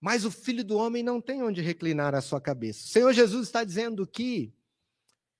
Mas 0.00 0.24
o 0.24 0.30
filho 0.30 0.64
do 0.64 0.76
homem 0.76 1.02
não 1.02 1.20
tem 1.20 1.42
onde 1.42 1.60
reclinar 1.60 2.14
a 2.14 2.20
sua 2.20 2.40
cabeça. 2.40 2.84
O 2.84 2.88
Senhor 2.88 3.12
Jesus 3.12 3.48
está 3.48 3.64
dizendo 3.64 4.06
que 4.06 4.54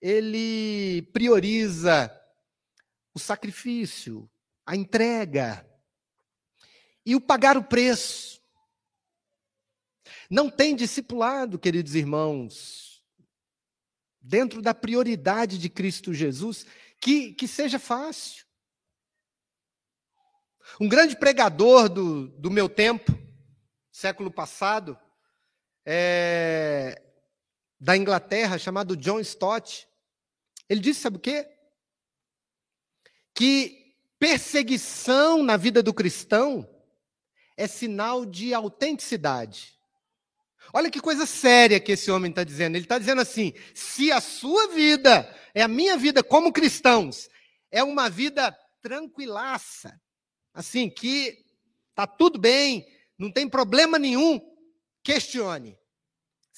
ele 0.00 1.02
prioriza 1.12 2.11
o 3.14 3.19
sacrifício, 3.19 4.30
a 4.66 4.76
entrega 4.76 5.66
e 7.04 7.14
o 7.14 7.21
pagar 7.21 7.57
o 7.57 7.64
preço. 7.64 8.40
Não 10.30 10.49
tem 10.50 10.76
discipulado, 10.76 11.59
queridos 11.59 11.95
irmãos, 11.95 12.89
dentro 14.21 14.61
da 14.61 14.75
prioridade 14.75 15.59
de 15.59 15.69
Cristo 15.69 16.12
Jesus, 16.12 16.67
que, 17.00 17.33
que 17.33 17.49
seja 17.49 17.79
fácil. 17.79 18.45
Um 20.81 20.89
grande 20.89 21.17
pregador 21.17 21.89
do, 21.89 22.29
do 22.29 22.50
meu 22.50 22.69
tempo, 22.69 23.12
século 23.91 24.31
passado, 24.31 24.99
é, 25.85 27.03
da 27.81 27.97
Inglaterra, 27.97 28.59
chamado 28.59 28.97
John 28.97 29.21
Stott, 29.21 29.89
ele 30.69 30.81
disse: 30.81 31.00
sabe 31.00 31.17
o 31.17 31.21
quê? 31.21 31.49
Que 33.35 33.97
perseguição 34.19 35.43
na 35.43 35.57
vida 35.57 35.83
do 35.83 35.95
cristão 35.95 36.69
é 37.57 37.67
sinal 37.67 38.25
de 38.25 38.55
autenticidade. 38.55 39.80
Olha 40.73 40.91
que 40.91 41.00
coisa 41.00 41.27
séria 41.27 41.81
que 41.81 41.93
esse 41.93 42.11
homem 42.11 42.31
está 42.31 42.45
dizendo. 42.45 42.77
Ele 42.77 42.85
está 42.85 42.99
dizendo 42.99 43.21
assim: 43.21 43.53
se 43.75 44.11
a 44.12 44.21
sua 44.21 44.69
vida 44.69 45.29
é 45.55 45.62
a 45.62 45.69
minha 45.69 45.97
vida 45.97 46.23
como 46.23 46.53
cristãos, 46.53 47.29
é 47.71 47.83
uma 47.83 48.09
vida 48.09 48.57
tranquilaça, 48.83 50.00
assim, 50.55 50.89
que 50.89 51.45
está 51.91 52.07
tudo 52.07 52.39
bem, 52.39 52.87
não 53.19 53.31
tem 53.31 53.49
problema 53.49 53.99
nenhum, 53.99 54.41
questione 55.03 55.79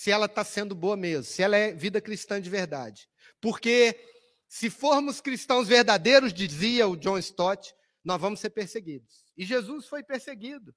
se 0.02 0.11
ela 0.11 0.26
está 0.26 0.42
sendo 0.42 0.75
boa 0.75 0.97
mesmo, 0.97 1.23
se 1.23 1.42
ela 1.42 1.57
é 1.57 1.73
vida 1.73 2.00
cristã 2.00 2.40
de 2.40 2.50
verdade. 2.50 3.09
Porque 3.40 3.97
se 4.49 4.69
formos 4.69 5.21
cristãos 5.21 5.69
verdadeiros, 5.69 6.35
dizia 6.35 6.88
o 6.88 6.97
John 6.97 7.19
Stott, 7.19 7.73
nós 8.04 8.21
vamos 8.21 8.40
ser 8.40 8.50
perseguidos. 8.50 9.25
E 9.37 9.45
Jesus 9.45 9.87
foi 9.87 10.02
perseguido. 10.02 10.75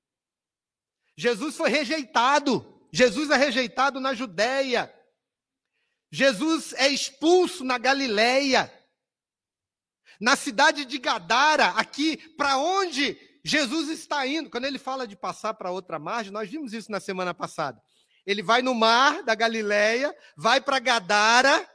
Jesus 1.18 1.56
foi 1.56 1.72
rejeitado. 1.72 2.75
Jesus 2.92 3.30
é 3.30 3.36
rejeitado 3.36 4.00
na 4.00 4.14
Judéia. 4.14 4.94
Jesus 6.12 6.74
é 6.74 6.88
expulso 6.88 7.64
na 7.64 7.78
Galileia. 7.78 8.72
Na 10.20 10.36
cidade 10.36 10.86
de 10.86 10.98
Gadara, 10.98 11.68
aqui, 11.70 12.18
para 12.36 12.58
onde 12.58 13.18
Jesus 13.44 13.90
está 13.90 14.26
indo? 14.26 14.50
Quando 14.50 14.66
ele 14.66 14.80
fala 14.80 15.08
de 15.08 15.16
passar 15.16 15.54
para 15.54 15.72
outra 15.72 16.00
margem, 16.00 16.32
nós 16.32 16.50
vimos 16.50 16.74
isso 16.74 16.92
na 16.92 17.00
semana 17.00 17.34
passada. 17.34 17.82
Ele 18.26 18.42
vai 18.42 18.62
no 18.62 18.74
mar 18.74 19.24
da 19.24 19.36
Galileia, 19.36 20.16
vai 20.38 20.62
para 20.62 20.80
Gadara, 20.80 21.70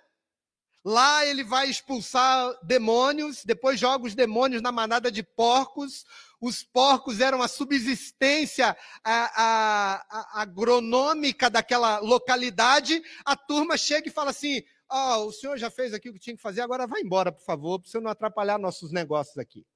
Lá 0.84 1.26
ele 1.26 1.44
vai 1.44 1.68
expulsar 1.68 2.54
demônios, 2.62 3.44
depois 3.44 3.78
joga 3.78 4.06
os 4.06 4.14
demônios 4.14 4.62
na 4.62 4.72
manada 4.72 5.12
de 5.12 5.22
porcos. 5.22 6.06
Os 6.40 6.62
porcos 6.62 7.20
eram 7.20 7.42
a 7.42 7.48
subsistência 7.48 8.76
a, 9.04 9.42
a, 9.42 9.94
a, 10.08 10.42
agronômica 10.42 11.50
daquela 11.50 11.98
localidade. 11.98 13.02
A 13.24 13.36
turma 13.36 13.76
chega 13.76 14.08
e 14.08 14.12
fala 14.12 14.30
assim: 14.30 14.62
oh, 14.90 15.26
o 15.26 15.32
senhor 15.32 15.58
já 15.58 15.70
fez 15.70 15.92
aqui 15.92 16.08
o 16.08 16.12
que 16.12 16.18
tinha 16.18 16.36
que 16.36 16.42
fazer, 16.42 16.62
agora 16.62 16.86
vai 16.86 17.02
embora, 17.02 17.30
por 17.30 17.44
favor, 17.44 17.80
para 17.80 17.90
você 17.90 18.00
não 18.00 18.10
atrapalhar 18.10 18.58
nossos 18.58 18.90
negócios 18.90 19.36
aqui. 19.38 19.66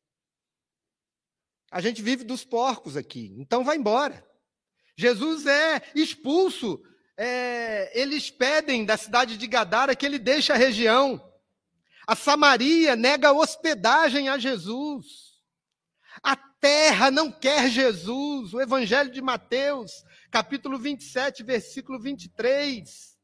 A 1.71 1.81
gente 1.81 2.01
vive 2.01 2.25
dos 2.25 2.45
porcos 2.45 2.97
aqui, 2.97 3.35
então 3.39 3.65
vai 3.65 3.77
embora. 3.77 4.27
Jesus 4.97 5.47
é 5.47 5.83
expulso 5.95 6.81
é, 7.17 7.91
eles 7.99 8.31
pedem 8.31 8.85
da 8.85 8.97
cidade 8.97 9.37
de 9.37 9.47
Gadara 9.47 9.95
que 9.95 10.05
ele 10.05 10.19
deixe 10.19 10.53
a 10.53 10.57
região. 10.57 11.23
A 12.07 12.15
Samaria 12.15 12.97
nega 12.97 13.33
hospedagem 13.33 14.29
a 14.29 14.37
Jesus. 14.37 15.35
A 16.23 16.37
terra 16.65 17.11
não 17.11 17.31
quer 17.31 17.69
Jesus. 17.69 18.55
O 18.55 18.61
Evangelho 18.61 19.11
de 19.11 19.21
Mateus, 19.21 20.03
capítulo 20.31 20.79
27, 20.79 21.43
versículo 21.43 22.01
23. 22.01 23.19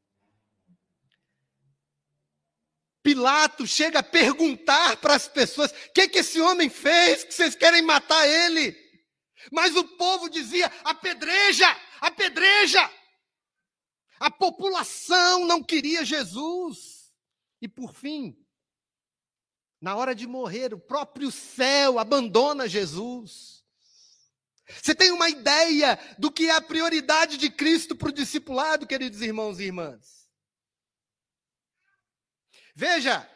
Pilato 3.01 3.65
chega 3.65 3.97
a 3.97 4.03
perguntar 4.03 4.97
para 4.97 5.15
as 5.15 5.27
pessoas: 5.27 5.71
o 5.71 5.91
que, 5.91 6.07
que 6.07 6.19
esse 6.19 6.39
homem 6.39 6.69
fez 6.69 7.23
que 7.23 7.33
vocês 7.33 7.55
querem 7.55 7.81
matar 7.81 8.27
ele? 8.27 8.77
Mas 9.51 9.75
o 9.75 9.83
povo 9.97 10.29
dizia: 10.29 10.71
apedreja, 10.83 11.65
apedreja. 11.99 12.91
A 14.19 14.29
população 14.29 15.47
não 15.47 15.63
queria 15.63 16.05
Jesus. 16.05 17.11
E 17.59 17.67
por 17.67 17.91
fim, 17.95 18.37
na 19.81 19.95
hora 19.95 20.13
de 20.13 20.27
morrer, 20.27 20.73
o 20.73 20.79
próprio 20.79 21.31
céu 21.31 21.97
abandona 21.97 22.69
Jesus. 22.69 23.65
Você 24.81 24.93
tem 24.93 25.11
uma 25.11 25.27
ideia 25.27 25.99
do 26.19 26.31
que 26.31 26.49
é 26.49 26.55
a 26.55 26.61
prioridade 26.61 27.35
de 27.35 27.49
Cristo 27.49 27.95
para 27.95 28.09
o 28.09 28.13
discipulado, 28.13 28.85
queridos 28.85 29.21
irmãos 29.21 29.59
e 29.59 29.63
irmãs? 29.63 30.29
Veja, 32.75 33.27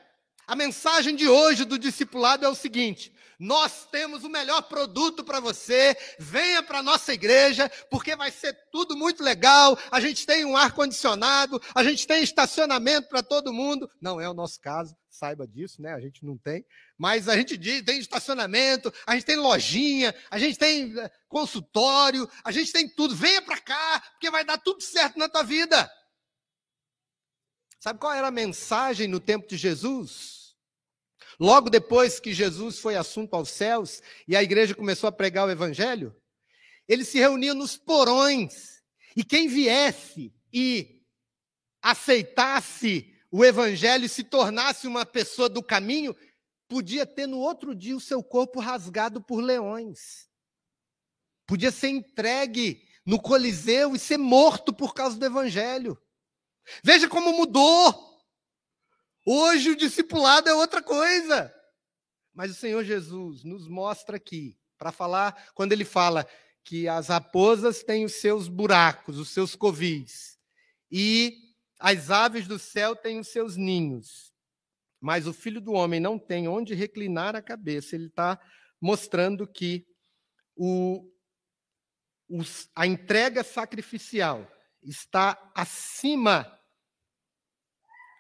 a 0.46 0.56
mensagem 0.56 1.16
de 1.16 1.28
hoje 1.28 1.66
do 1.66 1.80
discipulado 1.80 2.46
é 2.46 2.50
o 2.50 2.56
seguinte: 2.56 3.12
nós 3.40 3.86
temos 3.92 4.24
o 4.24 4.30
melhor 4.30 4.62
produto 4.64 5.24
para 5.24 5.40
você. 5.40 5.96
Venha 6.20 6.64
para 6.64 6.80
a 6.80 6.84
nossa 6.84 7.14
igreja, 7.14 7.70
porque 7.90 8.16
vai 8.16 8.32
ser 8.32 8.54
tudo 8.72 8.96
muito 8.96 9.24
legal. 9.24 9.78
A 9.92 10.00
gente 10.00 10.26
tem 10.26 10.46
um 10.46 10.56
ar-condicionado, 10.56 11.62
a 11.74 11.84
gente 11.84 12.06
tem 12.08 12.24
estacionamento 12.24 13.10
para 13.10 13.24
todo 13.24 13.54
mundo. 13.54 13.90
Não 14.02 14.20
é 14.20 14.30
o 14.30 14.34
nosso 14.34 14.60
caso, 14.60 14.96
saiba 15.10 15.48
disso, 15.48 15.82
né? 15.82 15.94
A 15.94 16.00
gente 16.00 16.26
não 16.26 16.38
tem. 16.38 16.66
Mas 16.98 17.28
a 17.28 17.36
gente 17.36 17.58
tem 17.84 18.00
estacionamento, 18.00 18.94
a 19.06 19.14
gente 19.16 19.26
tem 19.26 19.38
lojinha, 19.38 20.14
a 20.30 20.38
gente 20.38 20.58
tem 20.58 20.98
eh, 20.98 21.12
consultório, 21.28 22.30
a 22.44 22.52
gente 22.52 22.72
tem 22.72 22.88
tudo. 22.88 23.16
Venha 23.16 23.42
para 23.42 23.60
cá, 23.60 24.04
porque 24.12 24.30
vai 24.30 24.44
dar 24.44 24.58
tudo 24.58 24.82
certo 24.82 25.18
na 25.18 25.30
tua 25.30 25.44
vida. 25.44 25.90
Sabe 27.80 28.00
qual 28.00 28.14
era 28.14 28.28
a 28.28 28.32
mensagem 28.32 29.08
no 29.08 29.20
tempo 29.20 29.48
de 29.48 29.58
Jesus? 29.58 30.35
Logo 31.40 31.70
depois 31.70 32.20
que 32.20 32.34
Jesus 32.34 32.80
foi 32.80 32.96
assunto 32.96 33.34
aos 33.34 33.50
céus 33.50 34.02
e 34.28 34.36
a 34.36 34.44
igreja 34.44 34.74
começou 34.74 35.08
a 35.08 35.12
pregar 35.12 35.48
o 35.48 35.52
evangelho, 35.52 36.16
ele 36.88 37.04
se 37.04 37.20
reunia 37.20 37.54
nos 37.54 37.78
porões. 37.78 38.82
E 39.16 39.24
quem 39.24 39.48
viesse 39.48 40.34
e 40.52 41.02
aceitasse 41.82 43.14
o 43.32 43.44
evangelho 43.44 44.06
e 44.06 44.10
se 44.10 44.24
tornasse 44.24 44.88
uma 44.88 45.06
pessoa 45.06 45.50
do 45.50 45.62
caminho, 45.62 46.16
podia 46.68 47.06
ter 47.06 47.28
no 47.28 47.40
outro 47.40 47.76
dia 47.76 47.96
o 47.96 48.02
seu 48.02 48.24
corpo 48.24 48.60
rasgado 48.60 49.22
por 49.22 49.42
leões. 49.42 50.30
Podia 51.46 51.72
ser 51.72 51.90
entregue 51.90 52.88
no 53.06 53.22
Coliseu 53.22 53.96
e 53.96 54.00
ser 54.00 54.18
morto 54.18 54.74
por 54.74 54.94
causa 54.94 55.18
do 55.18 55.26
evangelho. 55.26 55.98
Veja 56.84 57.08
como 57.08 57.34
mudou. 57.34 58.15
Hoje 59.26 59.72
o 59.72 59.76
discipulado 59.76 60.48
é 60.48 60.54
outra 60.54 60.84
coisa. 60.84 61.52
Mas 62.34 62.52
o 62.52 62.54
Senhor 62.56 62.84
Jesus 62.84 63.44
nos 63.44 63.68
mostra 63.68 64.18
aqui, 64.18 64.56
para 64.78 64.92
falar, 64.92 65.52
quando 65.56 65.72
ele 65.72 65.86
fala 65.86 66.28
que 66.64 66.88
as 66.88 67.08
raposas 67.08 67.82
têm 67.82 68.06
os 68.06 68.14
seus 68.14 68.48
buracos, 68.48 69.18
os 69.18 69.30
seus 69.30 69.56
covis, 69.56 70.38
e 70.92 71.38
as 71.80 72.12
aves 72.12 72.48
do 72.48 72.60
céu 72.60 72.96
têm 72.96 73.20
os 73.20 73.30
seus 73.30 73.56
ninhos, 73.56 74.34
mas 75.00 75.28
o 75.28 75.34
filho 75.34 75.62
do 75.62 75.74
homem 75.74 76.00
não 76.00 76.20
tem 76.20 76.48
onde 76.48 76.74
reclinar 76.74 77.36
a 77.36 77.42
cabeça. 77.42 77.96
Ele 77.96 78.08
está 78.08 78.40
mostrando 78.82 79.48
que 79.48 79.86
o, 80.56 81.10
a 82.76 82.86
entrega 82.86 83.44
sacrificial 83.44 84.50
está 84.84 85.52
acima 85.56 86.52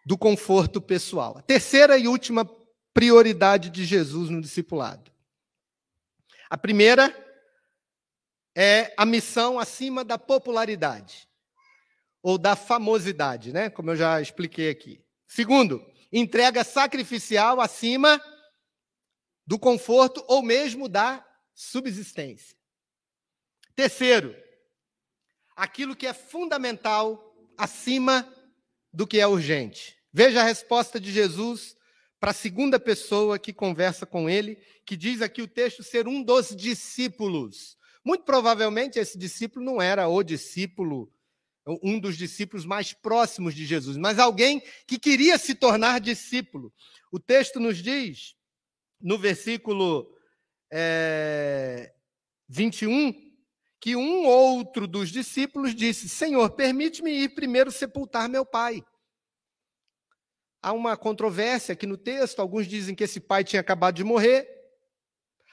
do 0.05 0.17
conforto 0.17 0.79
pessoal. 0.79 1.37
A 1.37 1.41
terceira 1.41 1.97
e 1.97 2.07
última 2.07 2.45
prioridade 2.93 3.69
de 3.69 3.83
Jesus 3.83 4.29
no 4.29 4.39
discipulado. 4.39 5.11
A 6.49 6.57
primeira 6.57 7.13
é 8.55 8.93
a 8.95 9.05
missão 9.05 9.59
acima 9.59 10.03
da 10.03 10.17
popularidade 10.17 11.27
ou 12.21 12.37
da 12.37 12.55
famosidade, 12.55 13.51
né? 13.51 13.69
Como 13.69 13.91
eu 13.91 13.95
já 13.95 14.21
expliquei 14.21 14.69
aqui. 14.69 15.03
Segundo, 15.27 15.85
entrega 16.11 16.63
sacrificial 16.63 17.59
acima 17.59 18.21
do 19.45 19.59
conforto 19.59 20.23
ou 20.27 20.41
mesmo 20.41 20.87
da 20.87 21.25
subsistência. 21.53 22.55
Terceiro, 23.75 24.35
aquilo 25.55 25.95
que 25.95 26.07
é 26.07 26.13
fundamental 26.13 27.35
acima 27.57 28.27
do 28.93 29.05
que 29.05 29.19
é 29.19 29.27
urgente. 29.27 29.94
Veja 30.17 30.39
a 30.39 30.45
resposta 30.45 30.97
de 30.97 31.11
Jesus 31.11 31.75
para 32.21 32.31
a 32.31 32.33
segunda 32.33 32.79
pessoa 32.79 33.37
que 33.37 33.51
conversa 33.51 34.05
com 34.05 34.29
ele, 34.29 34.57
que 34.85 34.95
diz 34.95 35.21
aqui 35.21 35.41
o 35.41 35.47
texto 35.47 35.83
ser 35.83 36.07
um 36.07 36.23
dos 36.23 36.55
discípulos. 36.55 37.77
Muito 38.01 38.23
provavelmente 38.23 38.97
esse 38.97 39.17
discípulo 39.17 39.65
não 39.65 39.81
era 39.81 40.07
o 40.07 40.23
discípulo, 40.23 41.11
um 41.83 41.99
dos 41.99 42.15
discípulos 42.17 42.65
mais 42.65 42.93
próximos 42.93 43.53
de 43.53 43.65
Jesus, 43.65 43.97
mas 43.97 44.17
alguém 44.17 44.63
que 44.87 44.97
queria 44.97 45.37
se 45.37 45.53
tornar 45.53 45.99
discípulo. 45.99 46.71
O 47.11 47.19
texto 47.19 47.59
nos 47.59 47.83
diz, 47.83 48.37
no 49.01 49.17
versículo 49.17 50.09
é, 50.71 51.93
21, 52.47 53.13
que 53.81 53.97
um 53.97 54.25
outro 54.25 54.87
dos 54.87 55.09
discípulos 55.09 55.75
disse: 55.75 56.07
Senhor, 56.07 56.51
permite-me 56.51 57.11
ir 57.11 57.35
primeiro 57.35 57.69
sepultar 57.69 58.29
meu 58.29 58.45
pai. 58.45 58.81
Há 60.65 60.73
uma 60.73 60.97
controvérsia 60.97 61.73
aqui 61.73 61.85
no 61.85 61.95
texto. 61.95 62.39
Alguns 62.39 62.65
dizem 62.65 62.95
que 62.95 63.03
esse 63.03 63.19
pai 63.19 63.43
tinha 63.43 63.59
acabado 63.59 63.93
de 63.93 64.03
morrer. 64.03 64.49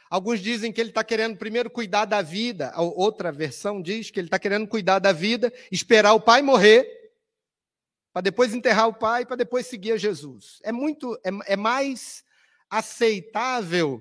Alguns 0.09 0.41
dizem 0.41 0.73
que 0.73 0.81
ele 0.81 0.89
está 0.89 1.05
querendo 1.05 1.37
primeiro 1.37 1.69
cuidar 1.69 2.07
da 2.07 2.23
vida. 2.23 2.71
A 2.71 2.81
outra 2.81 3.31
versão 3.31 3.83
diz 3.83 4.11
que 4.11 4.19
ele 4.19 4.29
está 4.29 4.39
querendo 4.39 4.67
cuidar 4.67 5.01
da 5.01 5.13
vida, 5.13 5.53
esperar 5.71 6.15
o 6.15 6.21
pai 6.21 6.41
morrer, 6.41 6.89
para 8.11 8.23
depois 8.23 8.55
enterrar 8.55 8.89
o 8.89 8.95
pai, 8.95 9.27
para 9.27 9.37
depois 9.37 9.67
seguir 9.67 9.93
a 9.93 9.97
Jesus. 9.99 10.61
É 10.63 10.73
muito, 10.73 11.15
é, 11.23 11.53
é 11.53 11.57
mais 11.57 12.25
aceitável 12.71 14.01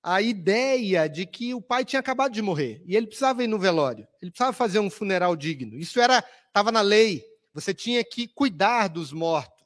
a 0.00 0.22
ideia 0.22 1.08
de 1.08 1.26
que 1.26 1.54
o 1.54 1.60
pai 1.60 1.84
tinha 1.84 1.98
acabado 1.98 2.32
de 2.32 2.40
morrer 2.40 2.80
e 2.86 2.96
ele 2.96 3.08
precisava 3.08 3.42
ir 3.42 3.48
no 3.48 3.58
velório, 3.58 4.06
ele 4.20 4.30
precisava 4.30 4.52
fazer 4.52 4.78
um 4.78 4.88
funeral 4.88 5.34
digno. 5.34 5.76
Isso 5.76 6.00
era 6.00 6.24
estava 6.46 6.70
na 6.70 6.82
lei. 6.82 7.24
Você 7.52 7.74
tinha 7.74 8.04
que 8.04 8.28
cuidar 8.28 8.86
dos 8.86 9.12
mortos. 9.12 9.61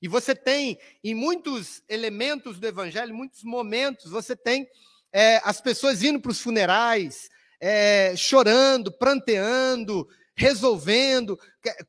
E 0.00 0.06
você 0.06 0.34
tem 0.34 0.78
em 1.02 1.14
muitos 1.14 1.82
elementos 1.88 2.58
do 2.58 2.66
evangelho, 2.66 3.14
muitos 3.14 3.42
momentos, 3.42 4.10
você 4.10 4.36
tem 4.36 4.68
é, 5.12 5.40
as 5.42 5.60
pessoas 5.60 6.02
indo 6.02 6.20
para 6.20 6.30
os 6.30 6.40
funerais, 6.40 7.28
é, 7.60 8.14
chorando, 8.16 8.92
pranteando, 8.92 10.08
resolvendo. 10.36 11.38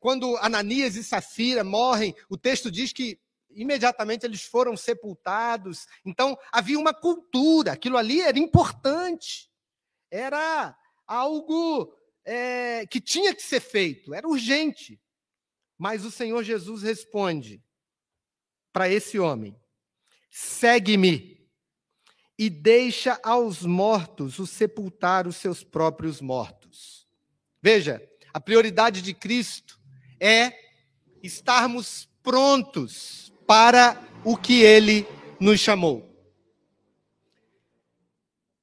Quando 0.00 0.36
Ananias 0.38 0.96
e 0.96 1.04
Safira 1.04 1.62
morrem, 1.62 2.14
o 2.28 2.36
texto 2.36 2.70
diz 2.70 2.92
que 2.92 3.18
imediatamente 3.50 4.26
eles 4.26 4.42
foram 4.42 4.76
sepultados. 4.76 5.86
Então, 6.04 6.36
havia 6.50 6.78
uma 6.78 6.92
cultura, 6.92 7.72
aquilo 7.72 7.96
ali 7.96 8.20
era 8.20 8.38
importante, 8.38 9.48
era 10.10 10.76
algo 11.06 11.94
é, 12.24 12.86
que 12.86 13.00
tinha 13.00 13.32
que 13.34 13.42
ser 13.42 13.60
feito, 13.60 14.12
era 14.12 14.26
urgente. 14.26 15.00
Mas 15.78 16.04
o 16.04 16.10
Senhor 16.10 16.42
Jesus 16.42 16.82
responde 16.82 17.62
para 18.72 18.88
esse 18.88 19.18
homem: 19.18 19.56
segue-me 20.30 21.40
e 22.38 22.48
deixa 22.48 23.20
aos 23.22 23.62
mortos 23.62 24.38
o 24.38 24.46
sepultar 24.46 25.26
os 25.26 25.36
seus 25.36 25.62
próprios 25.62 26.20
mortos. 26.20 27.06
Veja, 27.62 28.02
a 28.32 28.40
prioridade 28.40 29.02
de 29.02 29.12
Cristo 29.12 29.78
é 30.18 30.52
estarmos 31.22 32.08
prontos 32.22 33.32
para 33.46 34.02
o 34.24 34.36
que 34.36 34.62
ele 34.62 35.06
nos 35.38 35.60
chamou. 35.60 36.08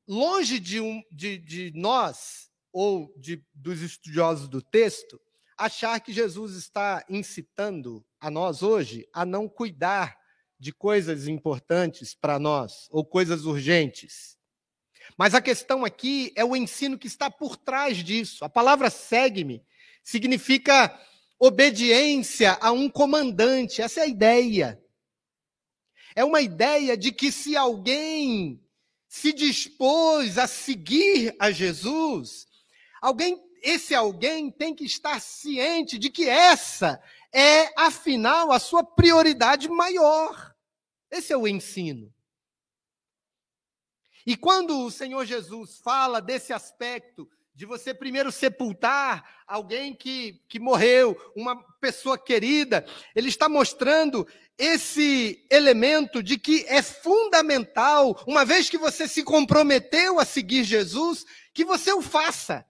Longe 0.08 0.60
de, 0.60 0.80
um, 0.80 1.04
de, 1.12 1.38
de 1.38 1.72
nós, 1.76 2.50
ou 2.72 3.13
de, 3.17 3.43
dos 3.54 3.82
estudiosos 3.82 4.48
do 4.48 4.62
texto, 4.62 5.20
achar 5.58 6.00
que 6.00 6.13
Jesus 6.13 6.56
está 6.56 7.04
incitando 7.10 8.06
a 8.20 8.30
nós 8.30 8.64
hoje 8.64 9.08
a 9.14 9.26
não 9.26 9.48
cuidar 9.48 10.18
de 10.60 10.72
coisas 10.72 11.28
importantes 11.28 12.16
para 12.16 12.40
nós, 12.40 12.88
ou 12.90 13.06
coisas 13.06 13.46
urgentes. 13.46 14.38
Mas 15.18 15.34
a 15.34 15.42
questão 15.42 15.86
aqui 15.86 16.32
é 16.36 16.44
o 16.44 16.56
ensino 16.56 16.98
que 16.98 17.08
está 17.08 17.30
por 17.30 17.56
trás 17.56 17.98
disso. 18.04 18.44
A 18.44 18.50
palavra 18.50 18.90
segue-me 18.90 19.64
significa 20.04 20.98
obediência 21.38 22.58
a 22.62 22.72
um 22.72 22.90
comandante. 22.90 23.82
Essa 23.82 24.00
é 24.00 24.04
a 24.04 24.08
ideia. 24.08 24.82
É 26.16 26.24
uma 26.24 26.42
ideia 26.42 26.98
de 26.98 27.12
que 27.12 27.32
se 27.32 27.56
alguém 27.56 28.64
se 29.08 29.34
dispôs 29.34 30.38
a 30.38 30.48
seguir 30.48 31.36
a 31.40 31.52
Jesus, 31.52 32.48
alguém, 33.02 33.38
esse 33.62 33.94
alguém 33.94 34.50
tem 34.50 34.74
que 34.74 34.86
estar 34.86 35.20
ciente 35.20 35.98
de 35.98 36.10
que 36.10 36.28
essa 36.28 37.02
é, 37.34 37.72
afinal, 37.80 38.52
a 38.52 38.60
sua 38.60 38.84
prioridade 38.84 39.70
maior. 39.70 40.56
Esse 41.10 41.34
é 41.34 41.38
o 41.38 41.48
ensino. 41.48 42.13
E 44.26 44.36
quando 44.36 44.86
o 44.86 44.92
Senhor 44.92 45.26
Jesus 45.26 45.80
fala 45.80 46.20
desse 46.20 46.52
aspecto 46.52 47.30
de 47.58 47.66
você 47.66 47.92
primeiro 47.92 48.32
sepultar 48.32 49.44
alguém 49.48 49.92
que, 49.92 50.44
que 50.48 50.60
morreu, 50.60 51.18
uma 51.36 51.56
pessoa 51.82 52.16
querida. 52.16 52.86
Ele 53.16 53.30
está 53.30 53.50
mostrando 53.50 54.28
esse 54.60 55.44
elemento 55.50 56.22
de 56.22 56.38
que 56.38 56.66
é 56.68 56.84
fundamental, 56.84 58.24
uma 58.28 58.46
vez 58.46 58.70
que 58.70 58.78
você 58.78 59.08
se 59.08 59.24
comprometeu 59.24 60.20
a 60.20 60.26
seguir 60.26 60.63
Jesus, 60.63 61.26
que 61.52 61.66
você 61.66 61.92
o 61.92 62.02
faça. 62.02 62.63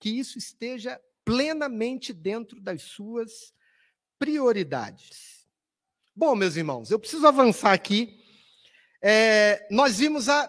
Que 0.00 0.10
isso 0.10 0.38
esteja 0.38 1.00
plenamente 1.24 2.12
dentro 2.12 2.60
das 2.60 2.82
suas 2.82 3.52
prioridades. 4.18 5.46
Bom, 6.14 6.34
meus 6.34 6.56
irmãos, 6.56 6.90
eu 6.90 6.98
preciso 6.98 7.26
avançar 7.26 7.72
aqui. 7.72 8.20
É, 9.00 9.66
nós 9.70 9.98
vimos 9.98 10.28
a 10.28 10.48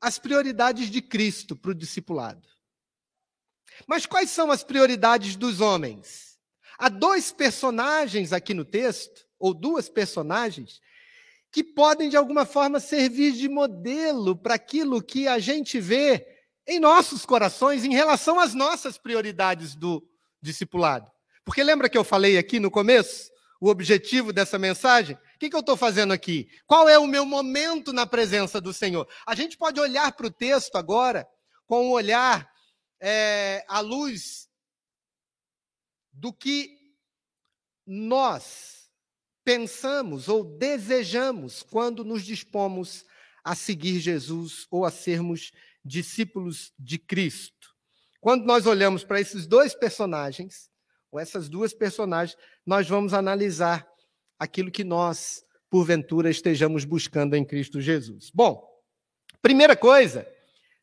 as 0.00 0.18
prioridades 0.18 0.90
de 0.90 1.00
Cristo 1.00 1.56
para 1.56 1.70
o 1.70 1.74
discipulado. 1.74 2.46
Mas 3.86 4.06
quais 4.06 4.30
são 4.30 4.50
as 4.50 4.62
prioridades 4.62 5.36
dos 5.36 5.60
homens? 5.60 6.38
Há 6.78 6.88
dois 6.88 7.32
personagens 7.32 8.32
aqui 8.32 8.54
no 8.54 8.64
texto, 8.64 9.26
ou 9.38 9.52
duas 9.52 9.88
personagens, 9.88 10.80
que 11.50 11.64
podem 11.64 12.08
de 12.08 12.16
alguma 12.16 12.44
forma 12.44 12.78
servir 12.80 13.32
de 13.32 13.48
modelo 13.48 14.36
para 14.36 14.54
aquilo 14.54 15.02
que 15.02 15.26
a 15.26 15.38
gente 15.38 15.80
vê 15.80 16.35
em 16.66 16.80
nossos 16.80 17.24
corações 17.24 17.84
em 17.84 17.92
relação 17.92 18.40
às 18.40 18.54
nossas 18.54 18.98
prioridades 18.98 19.74
do 19.74 20.06
discipulado. 20.40 21.10
Porque 21.44 21.62
lembra 21.62 21.88
que 21.88 21.96
eu 21.96 22.04
falei 22.04 22.36
aqui 22.36 22.58
no 22.58 22.70
começo 22.70 23.30
o 23.60 23.68
objetivo 23.68 24.32
dessa 24.32 24.58
mensagem? 24.58 25.16
O 25.16 25.38
que, 25.38 25.48
que 25.48 25.56
eu 25.56 25.60
estou 25.60 25.76
fazendo 25.76 26.12
aqui? 26.12 26.48
Qual 26.66 26.88
é 26.88 26.98
o 26.98 27.06
meu 27.06 27.24
momento 27.24 27.92
na 27.92 28.06
presença 28.06 28.60
do 28.60 28.72
Senhor? 28.72 29.08
A 29.26 29.34
gente 29.34 29.56
pode 29.56 29.80
olhar 29.80 30.12
para 30.12 30.26
o 30.26 30.32
texto 30.32 30.76
agora 30.76 31.26
com 31.66 31.86
um 31.86 31.90
olhar 31.90 32.50
é, 33.00 33.64
à 33.68 33.80
luz 33.80 34.48
do 36.12 36.32
que 36.32 36.76
nós 37.86 38.90
pensamos 39.44 40.28
ou 40.28 40.42
desejamos 40.42 41.62
quando 41.62 42.04
nos 42.04 42.24
dispomos 42.24 43.04
a 43.44 43.54
seguir 43.54 44.00
Jesus 44.00 44.66
ou 44.70 44.84
a 44.84 44.90
sermos 44.90 45.52
discípulos 45.86 46.72
de 46.78 46.98
Cristo. 46.98 47.74
Quando 48.20 48.44
nós 48.44 48.66
olhamos 48.66 49.04
para 49.04 49.20
esses 49.20 49.46
dois 49.46 49.74
personagens, 49.74 50.68
ou 51.10 51.20
essas 51.20 51.48
duas 51.48 51.72
personagens, 51.72 52.36
nós 52.64 52.88
vamos 52.88 53.14
analisar 53.14 53.86
aquilo 54.38 54.70
que 54.70 54.82
nós, 54.82 55.44
porventura, 55.70 56.28
estejamos 56.28 56.84
buscando 56.84 57.36
em 57.36 57.44
Cristo 57.44 57.80
Jesus. 57.80 58.30
Bom, 58.34 58.68
primeira 59.40 59.76
coisa, 59.76 60.26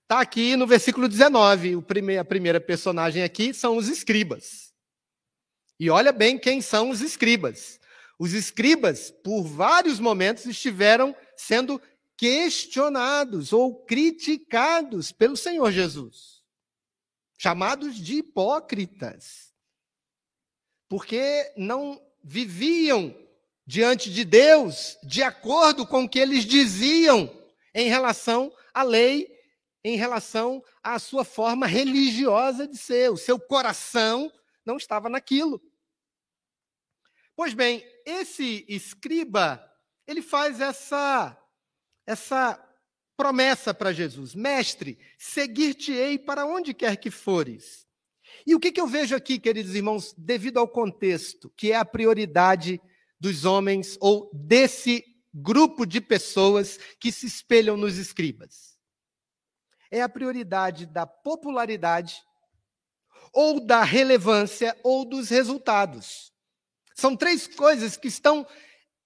está 0.03 0.21
aqui 0.21 0.55
no 0.55 0.65
versículo 0.65 1.07
19. 1.07 1.75
O 1.75 1.81
prime 1.81 2.17
a 2.17 2.23
primeira 2.25 2.61
personagem 2.61 3.23
aqui 3.23 3.53
são 3.53 3.75
os 3.75 3.89
escribas. 3.89 4.73
E 5.79 5.89
olha 5.89 6.13
bem 6.13 6.39
quem 6.39 6.61
são 6.61 6.89
os 6.89 7.01
escribas. 7.01 7.79
Os 8.17 8.33
escribas, 8.33 9.11
por 9.11 9.43
vários 9.43 9.99
momentos, 9.99 10.45
estiveram 10.45 11.15
sendo 11.35 11.81
questionados 12.23 13.51
ou 13.51 13.83
criticados 13.83 15.11
pelo 15.11 15.35
Senhor 15.35 15.73
Jesus, 15.73 16.41
chamados 17.37 17.97
de 17.97 18.19
hipócritas, 18.19 19.53
porque 20.87 21.53
não 21.57 22.01
viviam 22.23 23.13
diante 23.67 24.09
de 24.09 24.23
Deus 24.23 24.97
de 25.03 25.21
acordo 25.21 25.85
com 25.85 26.05
o 26.05 26.09
que 26.09 26.17
eles 26.17 26.45
diziam 26.45 27.29
em 27.75 27.89
relação 27.89 28.55
à 28.73 28.83
lei, 28.83 29.29
em 29.83 29.97
relação 29.97 30.63
à 30.81 30.99
sua 30.99 31.25
forma 31.25 31.67
religiosa 31.67 32.65
de 32.65 32.77
ser. 32.77 33.11
O 33.11 33.17
seu 33.17 33.37
coração 33.37 34.31
não 34.65 34.77
estava 34.77 35.09
naquilo. 35.09 35.61
Pois 37.35 37.53
bem, 37.53 37.85
esse 38.05 38.65
escriba, 38.69 39.61
ele 40.07 40.21
faz 40.21 40.61
essa 40.61 41.37
essa 42.05 42.59
promessa 43.15 43.73
para 43.73 43.93
Jesus: 43.93 44.35
Mestre, 44.35 44.97
seguir-te-ei 45.17 46.17
para 46.17 46.45
onde 46.45 46.73
quer 46.73 46.97
que 46.97 47.11
fores. 47.11 47.87
E 48.45 48.55
o 48.55 48.59
que, 48.59 48.71
que 48.71 48.81
eu 48.81 48.87
vejo 48.87 49.15
aqui, 49.15 49.39
queridos 49.39 49.75
irmãos, 49.75 50.13
devido 50.17 50.59
ao 50.59 50.67
contexto, 50.67 51.51
que 51.55 51.71
é 51.71 51.75
a 51.75 51.85
prioridade 51.85 52.81
dos 53.19 53.45
homens 53.45 53.97
ou 54.01 54.29
desse 54.33 55.03
grupo 55.33 55.85
de 55.85 56.01
pessoas 56.01 56.77
que 56.99 57.11
se 57.11 57.25
espelham 57.25 57.77
nos 57.77 57.97
escribas? 57.97 58.77
É 59.89 60.01
a 60.01 60.09
prioridade 60.09 60.85
da 60.85 61.05
popularidade, 61.05 62.21
ou 63.31 63.59
da 63.59 63.83
relevância, 63.83 64.77
ou 64.83 65.05
dos 65.05 65.29
resultados. 65.29 66.33
São 66.95 67.15
três 67.15 67.47
coisas 67.47 67.95
que 67.95 68.07
estão 68.07 68.45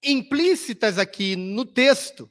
implícitas 0.02 0.98
aqui 0.98 1.36
no 1.36 1.64
texto, 1.64 2.30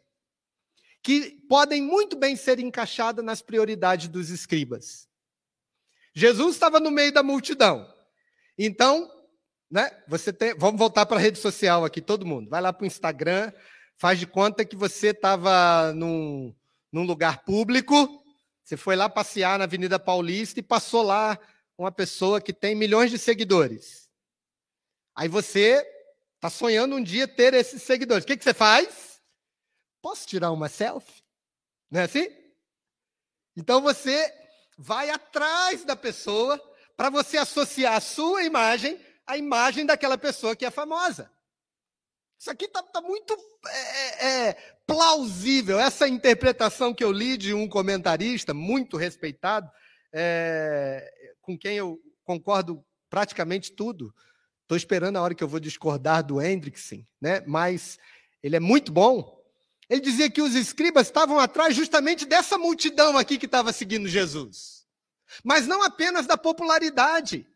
que 1.08 1.32
podem 1.48 1.82
muito 1.82 2.17
bem 2.17 2.36
ser 2.36 2.60
encaixadas 2.60 3.24
nas 3.24 3.41
prioridades 3.41 4.10
dos 4.10 4.30
escribas. 4.30 5.08
Jesus 6.13 6.56
estava 6.56 6.82
no 6.82 6.91
meio 6.91 7.13
da 7.13 7.24
multidão. 7.24 7.89
Então, 8.58 9.10
né, 9.72 9.89
você 10.06 10.34
tem, 10.34 10.54
vamos 10.56 10.78
voltar 10.78 11.06
para 11.06 11.15
a 11.15 11.20
rede 11.22 11.39
social 11.39 11.86
aqui, 11.86 12.02
todo 12.02 12.26
mundo. 12.26 12.50
Vai 12.50 12.60
lá 12.60 12.74
para 12.74 12.84
o 12.84 12.86
Instagram, 12.86 13.54
faz 13.96 14.20
de 14.20 14.28
conta 14.28 14.65
que 14.65 14.76
você 14.76 15.12
estava 15.12 15.93
num, 15.93 16.54
num 16.91 17.04
lugar 17.04 17.46
público, 17.46 18.22
você 18.62 18.76
foi 18.76 18.98
lá 18.98 19.08
passear 19.08 19.58
na 19.58 19.63
Avenida 19.63 19.98
Paulista 19.98 20.60
e 20.60 20.63
passou 20.63 21.04
lá 21.04 21.39
uma 21.78 21.89
pessoa 21.89 22.41
que 22.41 22.52
tem 22.52 22.76
milhões 22.76 23.10
de 23.10 23.17
seguidores. 23.17 24.10
Aí 25.15 25.30
você 25.30 25.88
está 26.36 26.50
sonhando 26.50 26.98
um 26.98 27.02
dia 27.02 27.30
ter 27.30 27.54
esses 27.54 27.82
seguidores. 27.82 28.26
O 28.26 28.28
que, 28.28 28.36
que 28.36 28.43
você 28.43 28.54
faz? 28.54 29.07
Posso 30.02 30.28
tirar 30.28 30.52
uma 30.52 30.70
selfie? 30.70 31.24
Não 31.90 32.02
é 32.02 32.04
assim? 32.04 32.28
Então 33.56 33.82
você 33.82 34.34
vai 34.78 35.10
atrás 35.10 35.84
da 35.84 35.96
pessoa 35.96 36.62
para 36.96 37.10
você 37.10 37.38
associar 37.38 37.96
a 37.96 38.02
sua 38.02 38.44
imagem 38.44 39.00
à 39.26 39.38
imagem 39.38 39.86
daquela 39.86 40.18
pessoa 40.18 40.56
que 40.56 40.66
é 40.66 40.72
famosa. 40.72 41.32
Isso 42.40 42.52
aqui 42.52 42.66
está 42.66 42.84
tá 42.84 43.02
muito 43.02 43.36
é, 43.68 43.80
é, 43.80 44.48
é, 44.50 44.54
plausível. 44.86 45.80
Essa 45.80 46.08
interpretação 46.08 46.94
que 46.94 47.04
eu 47.04 47.12
li 47.12 47.36
de 47.36 47.54
um 47.54 47.68
comentarista 47.68 48.54
muito 48.54 48.96
respeitado, 48.96 49.70
é, 50.14 51.12
com 51.42 51.58
quem 51.58 51.78
eu 51.78 52.00
concordo 52.24 52.86
praticamente 53.10 53.72
tudo. 53.72 54.14
Estou 54.62 54.78
esperando 54.78 55.18
a 55.18 55.22
hora 55.22 55.34
que 55.34 55.44
eu 55.44 55.48
vou 55.48 55.60
discordar 55.60 56.24
do 56.24 56.42
Hendrickson, 56.42 57.04
né? 57.20 57.42
mas 57.48 57.98
ele 58.44 58.56
é 58.56 58.60
muito 58.60 58.92
bom. 58.92 59.37
Ele 59.89 60.02
dizia 60.02 60.30
que 60.30 60.41
os 60.41 60.54
escribas 60.54 61.08
estavam 61.08 61.39
atrás 61.39 61.76
justamente 61.76 62.26
dessa 62.26 62.58
multidão 62.58 63.17
aqui 63.17 63.38
que 63.38 63.45
estava 63.45 63.71
seguindo 63.71 64.08
Jesus. 64.08 64.86
Mas 65.43 65.65
não 65.65 65.82
apenas 65.84 66.26
da 66.26 66.38
popularidade. 66.38 67.47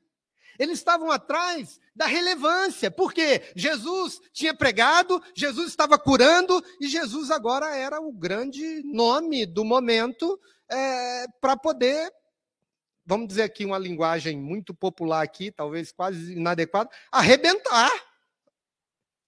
Eles 0.58 0.80
estavam 0.80 1.12
atrás 1.12 1.80
da 1.96 2.06
relevância, 2.06 2.90
porque 2.90 3.42
Jesus 3.56 4.22
tinha 4.32 4.54
pregado, 4.54 5.22
Jesus 5.36 5.70
estava 5.70 5.98
curando 5.98 6.64
e 6.80 6.88
Jesus 6.88 7.32
agora 7.32 7.76
era 7.76 8.00
o 8.00 8.14
grande 8.14 8.82
nome 8.84 9.46
do 9.46 9.66
momento 9.66 10.40
é, 10.70 11.26
para 11.42 11.58
poder, 11.58 12.12
vamos 13.06 13.28
dizer 13.28 13.44
aqui 13.44 13.66
uma 13.66 13.78
linguagem 13.78 14.38
muito 14.38 14.74
popular 14.74 15.22
aqui, 15.22 15.52
talvez 15.52 15.92
quase 15.92 16.34
inadequada, 16.34 16.90
arrebentar. 17.12 17.92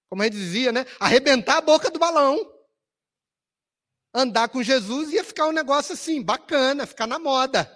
Como 0.08 0.24
gente 0.24 0.34
dizia, 0.34 0.72
né? 0.72 0.86
Arrebentar 1.00 1.58
a 1.58 1.62
boca 1.62 1.90
do 1.90 2.00
balão. 2.00 2.53
Andar 4.14 4.50
com 4.50 4.62
Jesus 4.62 5.12
ia 5.12 5.24
ficar 5.24 5.48
um 5.48 5.52
negócio 5.52 5.94
assim, 5.94 6.22
bacana, 6.22 6.86
ficar 6.86 7.08
na 7.08 7.18
moda. 7.18 7.70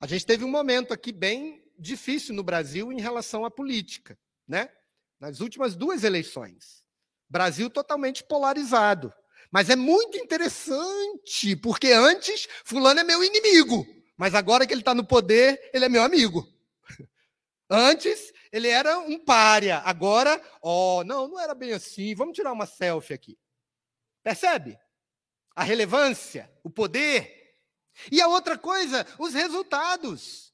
A 0.00 0.06
gente 0.06 0.24
teve 0.24 0.44
um 0.44 0.50
momento 0.50 0.94
aqui 0.94 1.12
bem 1.12 1.62
difícil 1.78 2.34
no 2.34 2.42
Brasil 2.42 2.90
em 2.90 3.00
relação 3.00 3.44
à 3.44 3.50
política, 3.50 4.18
né? 4.48 4.70
Nas 5.18 5.40
últimas 5.40 5.76
duas 5.76 6.04
eleições. 6.04 6.82
Brasil 7.28 7.68
totalmente 7.68 8.24
polarizado. 8.24 9.12
Mas 9.52 9.68
é 9.68 9.76
muito 9.76 10.16
interessante, 10.16 11.54
porque 11.56 11.92
antes 11.92 12.48
fulano 12.64 13.00
é 13.00 13.04
meu 13.04 13.22
inimigo, 13.22 13.86
mas 14.16 14.34
agora 14.34 14.66
que 14.66 14.72
ele 14.72 14.80
está 14.80 14.94
no 14.94 15.06
poder, 15.06 15.70
ele 15.74 15.84
é 15.84 15.88
meu 15.88 16.02
amigo. 16.02 16.46
Antes 17.68 18.32
ele 18.52 18.68
era 18.68 18.98
um 18.98 19.18
párea, 19.18 19.78
agora, 19.78 20.40
ó, 20.62 20.98
oh, 20.98 21.04
não, 21.04 21.28
não 21.28 21.40
era 21.40 21.54
bem 21.54 21.72
assim. 21.72 22.14
Vamos 22.14 22.34
tirar 22.34 22.52
uma 22.52 22.66
selfie 22.66 23.14
aqui. 23.14 23.38
Percebe? 24.22 24.78
A 25.54 25.62
relevância, 25.64 26.50
o 26.62 26.70
poder. 26.70 27.56
E 28.10 28.20
a 28.20 28.28
outra 28.28 28.56
coisa, 28.56 29.06
os 29.18 29.34
resultados. 29.34 30.52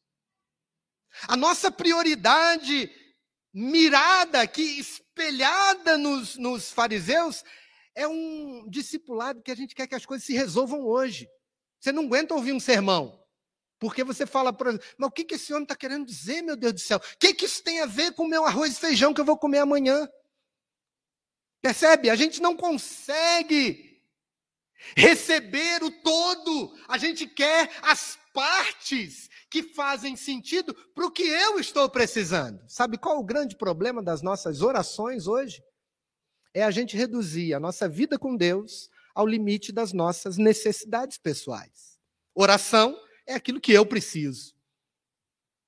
A 1.29 1.37
nossa 1.37 1.71
prioridade 1.71 2.91
mirada 3.53 4.43
aqui, 4.43 4.79
espelhada 4.79 5.97
nos, 5.97 6.37
nos 6.37 6.71
fariseus, 6.71 7.43
é 7.95 8.07
um 8.07 8.69
discipulado 8.69 9.43
que 9.43 9.51
a 9.51 9.55
gente 9.55 9.75
quer 9.75 9.87
que 9.87 9.95
as 9.95 10.05
coisas 10.05 10.27
se 10.27 10.35
resolvam 10.35 10.85
hoje. 10.85 11.27
Você 11.81 11.93
não 11.93 12.05
aguenta 12.05 12.35
ouvir 12.35 12.53
um 12.53 12.61
sermão. 12.61 13.23
Porque 13.79 14.03
você 14.03 14.27
fala, 14.27 14.53
por 14.53 14.69
exemplo, 14.69 14.87
mas 14.99 15.09
o 15.09 15.13
que, 15.13 15.25
que 15.25 15.35
esse 15.35 15.53
homem 15.53 15.65
está 15.65 15.77
querendo 15.77 16.07
dizer, 16.07 16.43
meu 16.43 16.57
Deus 16.57 16.73
do 16.75 16.81
céu? 16.81 16.99
O 16.99 17.19
que, 17.19 17.35
que 17.35 17.45
isso 17.45 17.63
tem 17.63 17.81
a 17.81 17.87
ver 17.87 18.13
com 18.13 18.25
o 18.25 18.29
meu 18.29 18.45
arroz 18.45 18.73
e 18.73 18.81
feijão 18.81 19.13
que 19.13 19.21
eu 19.21 19.25
vou 19.25 19.39
comer 19.39 19.59
amanhã? 19.59 20.09
Percebe? 21.61 22.09
A 22.09 22.17
gente 22.17 22.41
não 22.41 22.57
consegue 22.57 23.86
receber 24.97 25.83
o 25.83 25.91
todo, 25.91 26.75
a 26.89 26.99
gente 26.99 27.27
quer 27.27 27.71
as 27.83 28.19
partes 28.33 29.29
que 29.49 29.63
fazem 29.63 30.17
sentido 30.17 30.75
para 30.95 31.07
o 31.07 31.11
que 31.11 31.23
eu 31.23 31.59
estou 31.59 31.89
precisando. 31.89 32.63
Sabe 32.69 32.99
qual 32.99 33.19
o 33.19 33.25
grande 33.25 33.57
problema 33.57 34.03
das 34.03 34.23
nossas 34.23 34.61
orações 34.61 35.27
hoje? 35.27 35.63
É 36.53 36.63
a 36.63 36.71
gente 36.71 36.97
reduzir 36.97 37.55
a 37.55 37.61
nossa 37.61 37.89
vida 37.89 38.19
com 38.19 38.37
Deus 38.37 38.91
ao 39.15 39.27
limite 39.27 39.73
das 39.73 39.93
nossas 39.93 40.37
necessidades 40.37 41.17
pessoais. 41.17 41.99
Oração 42.35 42.99
é 43.27 43.35
aquilo 43.35 43.61
que 43.61 43.73
eu 43.73 43.87
preciso. 43.87 44.55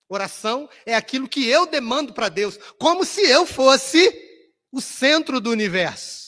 Oração 0.09 0.69
é 0.85 0.95
aquilo 0.95 1.29
que 1.29 1.47
eu 1.47 1.67
demando 1.67 2.13
para 2.13 2.29
Deus, 2.29 2.59
como 2.79 3.05
se 3.05 3.23
eu 3.23 3.47
fosse 3.47 4.13
o 4.71 4.81
centro 4.81 5.41
do 5.41 5.51
universo. 5.51 6.28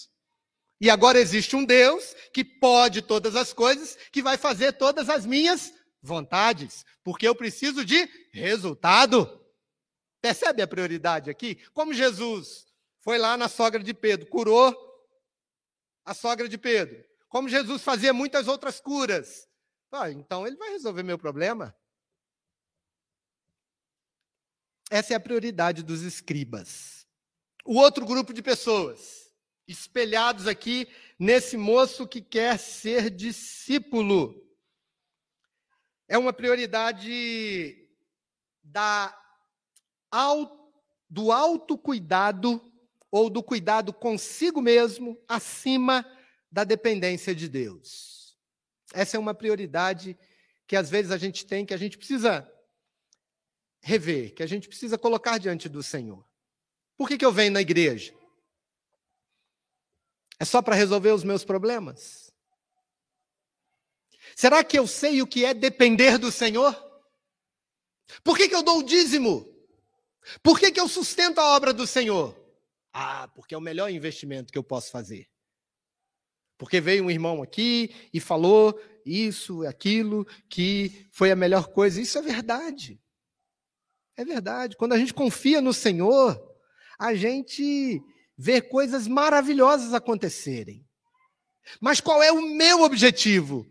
E 0.81 0.89
agora 0.89 1.19
existe 1.19 1.55
um 1.55 1.65
Deus 1.65 2.15
que 2.33 2.43
pode 2.43 3.03
todas 3.03 3.37
as 3.37 3.53
coisas, 3.53 3.97
que 4.11 4.23
vai 4.23 4.39
fazer 4.39 4.73
todas 4.73 5.11
as 5.11 5.27
minhas 5.27 5.73
vontades, 6.03 6.87
porque 7.05 7.29
eu 7.29 7.35
preciso 7.35 7.85
de 7.85 8.09
resultado. 8.33 9.39
Percebe 10.23 10.63
a 10.63 10.69
prioridade 10.69 11.29
aqui? 11.29 11.57
Como 11.73 11.93
Jesus 11.93 12.67
foi 13.01 13.19
lá 13.19 13.37
na 13.37 13.49
sogra 13.49 13.83
de 13.83 13.93
Pedro, 13.93 14.27
curou 14.29 14.75
a 16.05 16.15
sogra 16.15 16.49
de 16.49 16.57
Pedro. 16.57 17.05
Como 17.29 17.49
Jesus 17.49 17.83
fazia 17.83 18.13
muitas 18.13 18.49
outras 18.49 18.81
curas. 18.81 19.49
Ah, 19.93 20.11
então 20.11 20.47
ele 20.47 20.57
vai 20.57 20.71
resolver 20.71 21.03
meu 21.03 21.19
problema. 21.19 21.77
Essa 24.91 25.13
é 25.13 25.17
a 25.17 25.21
prioridade 25.21 25.83
dos 25.83 26.03
escribas. 26.03 27.07
O 27.65 27.77
outro 27.77 28.05
grupo 28.07 28.33
de 28.33 28.43
pessoas, 28.43 29.20
espelhados 29.71 30.47
aqui 30.47 30.89
nesse 31.19 31.57
moço 31.57 32.07
que 32.07 32.21
quer 32.21 32.59
ser 32.59 33.11
discípulo 33.11 34.47
é 36.09 36.19
uma 36.19 36.33
prioridade 36.33 37.89
da, 38.65 39.17
do 41.09 41.31
autocuidado 41.31 42.61
ou 43.11 43.31
do 43.31 43.43
cuidado 43.43 43.93
consigo 43.93 44.61
mesmo 44.61 45.17
acima 45.29 46.05
da 46.51 46.65
dependência 46.65 47.33
de 47.33 47.49
Deus. 47.49 48.37
Essa 48.93 49.17
é 49.17 49.21
uma 49.21 49.35
prioridade 49.35 50.19
que 50.67 50.75
às 50.75 50.91
vezes 50.91 51.13
a 51.13 51.17
gente 51.17 51.47
tem, 51.47 51.65
que 51.65 51.75
a 51.75 51.77
gente 51.77 51.97
precisa 51.97 52.51
rever, 53.81 54.35
que 54.35 54.43
a 54.43 54.47
gente 54.47 54.67
precisa 54.67 54.99
colocar 54.99 55.39
diante 55.39 55.69
do 55.69 55.83
Senhor. 55.83 56.29
Por 56.97 57.09
que, 57.09 57.17
que 57.17 57.25
eu 57.25 57.33
venho 57.33 57.53
na 57.53 57.61
igreja? 57.61 58.20
É 60.41 60.45
só 60.47 60.63
para 60.63 60.75
resolver 60.75 61.13
os 61.13 61.23
meus 61.23 61.45
problemas? 61.45 62.33
Será 64.35 64.65
que 64.65 64.79
eu 64.79 64.87
sei 64.87 65.21
o 65.21 65.27
que 65.27 65.45
é 65.45 65.53
depender 65.53 66.17
do 66.17 66.33
Senhor? 66.33 66.75
Por 68.25 68.39
que, 68.39 68.49
que 68.49 68.55
eu 68.55 68.63
dou 68.63 68.79
o 68.79 68.83
dízimo? 68.83 69.47
Por 70.43 70.59
que, 70.59 70.73
que 70.73 70.81
eu 70.81 70.89
sustento 70.89 71.39
a 71.39 71.55
obra 71.55 71.75
do 71.75 71.87
Senhor? 71.87 72.35
Ah, 72.91 73.29
porque 73.35 73.55
é 73.55 73.59
o 73.59 73.61
melhor 73.61 73.91
investimento 73.91 74.51
que 74.51 74.59
eu 74.59 74.65
posso 74.65 74.91
fazer. 74.91 75.29
Porque 76.57 76.81
veio 76.81 77.05
um 77.05 77.11
irmão 77.11 77.43
aqui 77.43 77.95
e 78.13 78.19
falou 78.19 78.81
isso, 79.05 79.67
aquilo, 79.67 80.27
que 80.49 81.07
foi 81.13 81.31
a 81.31 81.37
melhor 81.37 81.69
coisa. 81.69 82.01
Isso 82.01 82.17
é 82.17 82.23
verdade. 82.23 82.99
É 84.17 84.25
verdade. 84.25 84.75
Quando 84.75 84.95
a 84.95 84.99
gente 84.99 85.13
confia 85.13 85.61
no 85.61 85.75
Senhor, 85.75 86.41
a 86.99 87.15
gente 87.15 88.03
vê 88.41 88.61
coisas 88.61 89.07
maravilhosas 89.07 89.93
acontecerem. 89.93 90.87
Mas 91.81 92.01
qual 92.01 92.23
é 92.23 92.33
o 92.33 92.41
meu 92.41 92.83
objetivo? 92.83 93.71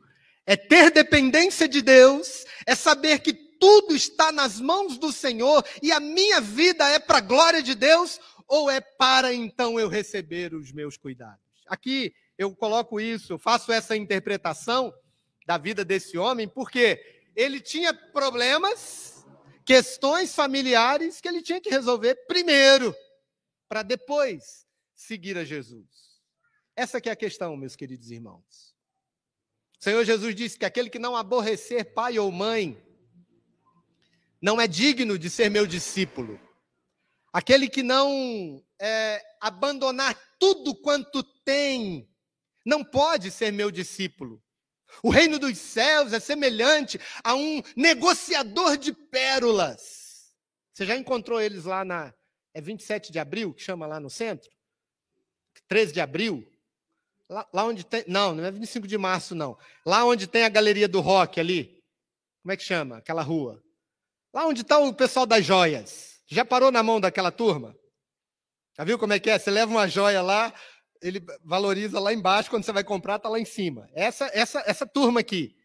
é 0.50 0.58
ter 0.58 0.90
dependência 0.90 1.68
de 1.68 1.80
Deus, 1.80 2.44
é 2.66 2.74
saber 2.74 3.20
que 3.20 3.34
tudo 3.34 3.96
está 3.96 4.32
nas 4.32 4.60
mãos 4.60 4.98
do 4.98 5.12
Senhor 5.12 5.64
e 5.80 5.92
a 5.92 6.00
minha 6.00 6.42
vida 6.42 6.90
é 6.90 6.98
para 6.98 7.20
a 7.20 7.22
glória 7.22 7.62
de 7.62 7.76
Deus, 7.76 8.20
ou 8.48 8.68
é 8.68 8.82
para 8.82 9.32
então 9.32 9.80
eu 9.80 9.88
receber 9.88 10.56
os 10.56 10.72
meus 10.72 10.98
cuidados? 10.98 11.38
aqui 11.68 12.16
eu 12.36 12.56
coloco 12.56 13.00
isso, 13.00 13.34
eu 13.34 13.38
faço 13.38 13.72
essa 13.72 13.96
interpretação 13.96 14.92
da 15.46 15.56
vida 15.56 15.86
desse 15.86 16.18
homem, 16.18 16.48
porque 16.48 17.00
ele 17.36 17.60
tinha 17.60 17.94
problemas, 17.94 19.24
questões 19.64 20.34
familiares 20.34 21.22
que 21.22 21.28
ele 21.28 21.44
tinha 21.44 21.62
que 21.62 21.70
resolver 21.70 22.16
primeiro, 22.28 22.96
para 23.70 23.84
depois 23.84 24.68
seguir 24.96 25.38
a 25.38 25.46
Jesus. 25.46 25.88
Essa 26.76 27.00
que 27.00 27.08
é 27.08 27.12
a 27.12 27.16
questão, 27.16 27.56
meus 27.56 27.76
queridos 27.76 28.10
irmãos. 28.10 28.76
O 29.80 29.84
Senhor 29.84 30.04
Jesus 30.04 30.36
disse 30.36 30.58
que 30.58 30.66
aquele 30.66 30.90
que 30.90 31.00
não 31.00 31.16
aborrecer 31.16 31.94
pai 31.94 32.20
ou 32.20 32.32
mãe 32.32 32.84
não 34.42 34.60
é 34.60 34.68
digno 34.68 35.18
de 35.18 35.30
ser 35.30 35.50
meu 35.50 35.66
discípulo. 35.68 36.40
Aquele 37.32 37.70
que 37.70 37.84
não 37.84 38.64
é, 38.82 39.22
abandonar 39.40 40.20
tudo 40.40 40.76
quanto 40.76 41.24
tem 41.44 42.10
não 42.66 42.84
pode 42.84 43.30
ser 43.32 43.52
meu 43.52 43.70
discípulo. 43.70 44.44
O 45.04 45.10
reino 45.10 45.38
dos 45.38 45.58
céus 45.58 46.14
é 46.14 46.20
semelhante 46.20 47.00
a 47.24 47.36
um 47.36 47.62
negociador 47.76 48.78
de 48.78 48.92
pérolas. 48.92 50.34
Você 50.74 50.86
já 50.86 50.96
encontrou 50.96 51.40
eles 51.40 51.66
lá 51.66 51.86
na. 51.86 52.14
É 52.54 52.62
27 52.62 53.12
de 53.12 53.20
abril, 53.20 53.54
que 53.54 53.62
chama 53.62 53.86
lá 53.86 54.00
no 54.00 54.10
centro? 54.10 54.50
13 55.68 55.94
de 55.94 56.02
abril? 56.02 56.48
Lá, 57.30 57.48
lá, 57.54 57.66
onde 57.66 57.86
tem. 57.86 58.04
Não, 58.08 58.34
não 58.34 58.44
é 58.44 58.52
25 58.52 58.88
de 58.88 58.98
março, 58.98 59.36
não. 59.36 59.58
Lá 59.86 60.04
onde 60.04 60.26
tem 60.26 60.44
a 60.44 60.50
galeria 60.50 60.88
do 60.88 61.00
rock 61.00 61.40
ali. 61.40 61.84
Como 62.42 62.52
é 62.52 62.58
que 62.58 62.64
chama? 62.64 62.98
Aquela 62.98 63.22
rua. 63.22 63.64
Lá 64.34 64.48
onde 64.48 64.62
está 64.62 64.80
o 64.80 64.94
pessoal 64.94 65.26
das 65.26 65.46
joias. 65.46 66.22
Já 66.28 66.44
parou 66.44 66.72
na 66.72 66.82
mão 66.82 67.00
daquela 67.00 67.32
turma? 67.32 67.76
Já 68.78 68.84
viu 68.84 68.98
como 68.98 69.14
é 69.14 69.20
que 69.20 69.30
é? 69.30 69.38
Você 69.38 69.52
leva 69.52 69.72
uma 69.72 69.88
joia 69.88 70.22
lá, 70.22 70.54
ele 71.02 71.22
valoriza 71.44 72.00
lá 72.00 72.14
embaixo, 72.14 72.50
quando 72.50 72.64
você 72.64 72.72
vai 72.72 72.84
comprar, 72.84 73.18
está 73.18 73.30
lá 73.30 73.40
em 73.40 73.46
cima. 73.46 73.90
Essa, 73.94 74.30
essa, 74.34 74.64
essa 74.66 74.88
turma 74.88 75.20
aqui. 75.20 75.56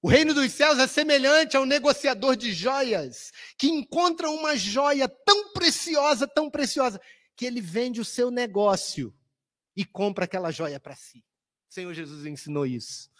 O 0.00 0.08
reino 0.08 0.32
dos 0.32 0.52
céus 0.52 0.78
é 0.78 0.86
semelhante 0.86 1.56
a 1.56 1.60
um 1.60 1.66
negociador 1.66 2.36
de 2.36 2.52
joias 2.52 3.32
que 3.56 3.68
encontra 3.68 4.30
uma 4.30 4.56
joia 4.56 5.08
tão 5.08 5.52
preciosa, 5.52 6.26
tão 6.26 6.48
preciosa, 6.48 7.00
que 7.36 7.44
ele 7.44 7.60
vende 7.60 8.00
o 8.00 8.04
seu 8.04 8.30
negócio 8.30 9.12
e 9.76 9.84
compra 9.84 10.24
aquela 10.24 10.52
joia 10.52 10.78
para 10.78 10.94
si. 10.94 11.24
O 11.68 11.74
Senhor 11.74 11.92
Jesus 11.94 12.26
ensinou 12.26 12.64
isso. 12.64 13.10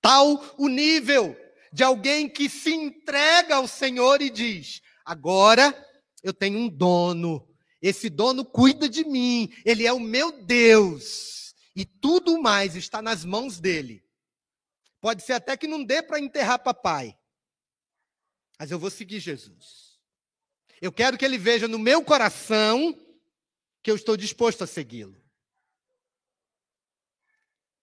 Tal 0.00 0.54
o 0.56 0.68
nível 0.68 1.36
de 1.72 1.82
alguém 1.82 2.28
que 2.28 2.48
se 2.48 2.72
entrega 2.72 3.56
ao 3.56 3.66
Senhor 3.66 4.22
e 4.22 4.30
diz: 4.30 4.80
agora 5.04 5.74
eu 6.22 6.32
tenho 6.32 6.58
um 6.58 6.68
dono, 6.68 7.48
esse 7.82 8.08
dono 8.08 8.44
cuida 8.44 8.88
de 8.88 9.04
mim, 9.04 9.52
ele 9.64 9.86
é 9.86 9.92
o 9.92 10.00
meu 10.00 10.30
Deus, 10.44 11.54
e 11.74 11.84
tudo 11.84 12.40
mais 12.40 12.76
está 12.76 13.02
nas 13.02 13.24
mãos 13.24 13.60
dele. 13.60 14.05
Pode 15.00 15.22
ser 15.22 15.34
até 15.34 15.56
que 15.56 15.66
não 15.66 15.84
dê 15.84 16.02
para 16.02 16.18
enterrar 16.18 16.58
papai, 16.58 17.16
mas 18.58 18.70
eu 18.70 18.78
vou 18.78 18.90
seguir 18.90 19.20
Jesus. 19.20 19.98
Eu 20.80 20.92
quero 20.92 21.16
que 21.16 21.24
ele 21.24 21.38
veja 21.38 21.68
no 21.68 21.78
meu 21.78 22.04
coração 22.04 22.98
que 23.82 23.90
eu 23.90 23.96
estou 23.96 24.16
disposto 24.16 24.64
a 24.64 24.66
segui-lo. 24.66 25.16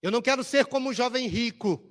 Eu 0.01 0.11
não 0.11 0.21
quero 0.21 0.43
ser 0.43 0.65
como 0.65 0.89
o 0.89 0.93
jovem 0.93 1.27
rico 1.27 1.89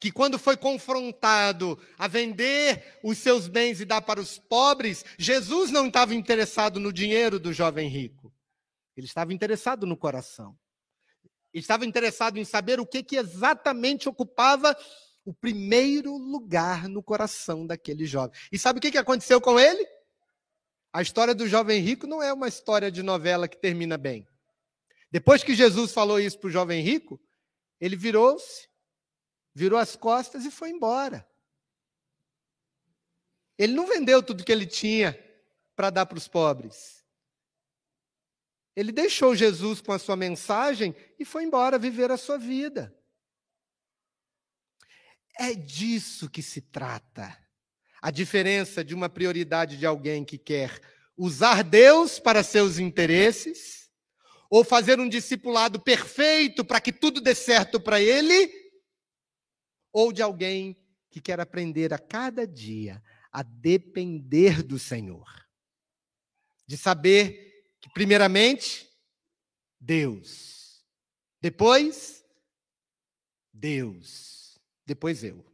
que 0.00 0.10
quando 0.10 0.36
foi 0.36 0.56
confrontado 0.56 1.78
a 1.96 2.08
vender 2.08 2.98
os 3.04 3.18
seus 3.18 3.46
bens 3.46 3.80
e 3.80 3.84
dar 3.84 4.02
para 4.02 4.20
os 4.20 4.36
pobres, 4.36 5.04
Jesus 5.16 5.70
não 5.70 5.86
estava 5.86 6.12
interessado 6.12 6.80
no 6.80 6.92
dinheiro 6.92 7.38
do 7.38 7.52
jovem 7.52 7.88
rico. 7.88 8.34
Ele 8.96 9.06
estava 9.06 9.32
interessado 9.32 9.86
no 9.86 9.96
coração. 9.96 10.58
Estava 11.52 11.84
interessado 11.84 12.38
em 12.38 12.44
saber 12.44 12.80
o 12.80 12.86
que, 12.86 13.02
que 13.02 13.16
exatamente 13.16 14.08
ocupava 14.08 14.76
o 15.24 15.32
primeiro 15.32 16.16
lugar 16.16 16.88
no 16.88 17.02
coração 17.02 17.66
daquele 17.66 18.06
jovem. 18.06 18.38
E 18.50 18.58
sabe 18.58 18.78
o 18.78 18.82
que, 18.82 18.90
que 18.90 18.98
aconteceu 18.98 19.40
com 19.40 19.58
ele? 19.58 19.86
A 20.92 21.00
história 21.02 21.34
do 21.34 21.46
jovem 21.46 21.80
rico 21.80 22.06
não 22.06 22.22
é 22.22 22.32
uma 22.32 22.48
história 22.48 22.90
de 22.90 23.02
novela 23.02 23.48
que 23.48 23.56
termina 23.56 23.96
bem. 23.96 24.26
Depois 25.10 25.44
que 25.44 25.54
Jesus 25.54 25.92
falou 25.92 26.18
isso 26.18 26.38
para 26.38 26.48
o 26.48 26.52
jovem 26.52 26.82
rico, 26.82 27.20
ele 27.80 27.96
virou-se 27.96 28.72
virou 29.54 29.78
as 29.78 29.96
costas 29.96 30.44
e 30.44 30.50
foi 30.50 30.70
embora. 30.70 31.28
Ele 33.58 33.74
não 33.74 33.86
vendeu 33.86 34.22
tudo 34.22 34.44
que 34.44 34.52
ele 34.52 34.66
tinha 34.66 35.18
para 35.76 35.90
dar 35.90 36.06
para 36.06 36.18
os 36.18 36.26
pobres. 36.26 37.01
Ele 38.74 38.90
deixou 38.90 39.34
Jesus 39.34 39.80
com 39.80 39.92
a 39.92 39.98
sua 39.98 40.16
mensagem 40.16 40.94
e 41.18 41.24
foi 41.24 41.44
embora 41.44 41.78
viver 41.78 42.10
a 42.10 42.16
sua 42.16 42.38
vida. 42.38 42.96
É 45.38 45.54
disso 45.54 46.28
que 46.28 46.42
se 46.42 46.60
trata. 46.60 47.36
A 48.00 48.10
diferença 48.10 48.84
de 48.84 48.94
uma 48.94 49.08
prioridade 49.08 49.76
de 49.76 49.86
alguém 49.86 50.24
que 50.24 50.38
quer 50.38 50.80
usar 51.16 51.62
Deus 51.62 52.18
para 52.18 52.42
seus 52.42 52.78
interesses, 52.78 53.90
ou 54.50 54.64
fazer 54.64 54.98
um 54.98 55.08
discipulado 55.08 55.80
perfeito 55.80 56.64
para 56.64 56.80
que 56.80 56.92
tudo 56.92 57.20
dê 57.20 57.34
certo 57.34 57.80
para 57.80 58.00
ele, 58.00 58.52
ou 59.92 60.12
de 60.12 60.20
alguém 60.20 60.76
que 61.10 61.20
quer 61.20 61.40
aprender 61.40 61.92
a 61.92 61.98
cada 61.98 62.46
dia 62.46 63.02
a 63.30 63.42
depender 63.42 64.62
do 64.62 64.78
Senhor. 64.78 65.26
De 66.66 66.76
saber 66.76 67.51
que, 67.82 67.90
primeiramente, 67.90 68.88
Deus. 69.78 70.82
Depois, 71.40 72.24
Deus. 73.52 74.58
Depois 74.86 75.22
eu. 75.22 75.44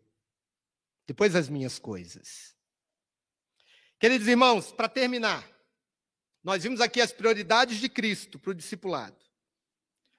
Depois 1.07 1.35
as 1.35 1.49
minhas 1.49 1.79
coisas. 1.79 2.55
Queridos 3.99 4.29
irmãos, 4.29 4.71
para 4.71 4.88
terminar, 4.88 5.45
nós 6.45 6.62
vimos 6.62 6.81
aqui 6.81 7.01
as 7.01 7.12
prioridades 7.12 7.79
de 7.79 7.88
Cristo 7.88 8.38
para 8.38 8.53
o 8.53 8.55
discipulado. 8.55 9.19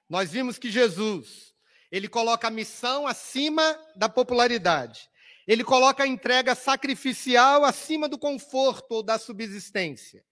Nós 0.08 0.32
vimos 0.32 0.58
que 0.58 0.70
Jesus 0.70 1.54
ele 1.90 2.08
coloca 2.08 2.48
a 2.48 2.50
missão 2.50 3.06
acima 3.06 3.78
da 3.96 4.08
popularidade. 4.08 5.08
Ele 5.46 5.64
coloca 5.64 6.04
a 6.04 6.06
entrega 6.06 6.54
sacrificial 6.54 7.64
acima 7.64 8.08
do 8.08 8.18
conforto 8.18 8.92
ou 8.92 9.02
da 9.02 9.18
subsistência. 9.18 10.24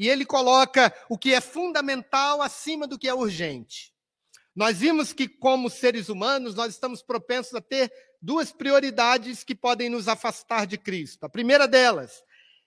E 0.00 0.08
ele 0.08 0.24
coloca 0.24 0.90
o 1.10 1.18
que 1.18 1.34
é 1.34 1.42
fundamental 1.42 2.40
acima 2.40 2.86
do 2.86 2.98
que 2.98 3.06
é 3.06 3.12
urgente. 3.12 3.94
Nós 4.56 4.78
vimos 4.78 5.12
que, 5.12 5.28
como 5.28 5.68
seres 5.68 6.08
humanos, 6.08 6.54
nós 6.54 6.72
estamos 6.72 7.02
propensos 7.02 7.54
a 7.54 7.60
ter 7.60 7.92
duas 8.18 8.50
prioridades 8.50 9.44
que 9.44 9.54
podem 9.54 9.90
nos 9.90 10.08
afastar 10.08 10.66
de 10.66 10.78
Cristo. 10.78 11.24
A 11.24 11.28
primeira 11.28 11.68
delas 11.68 12.24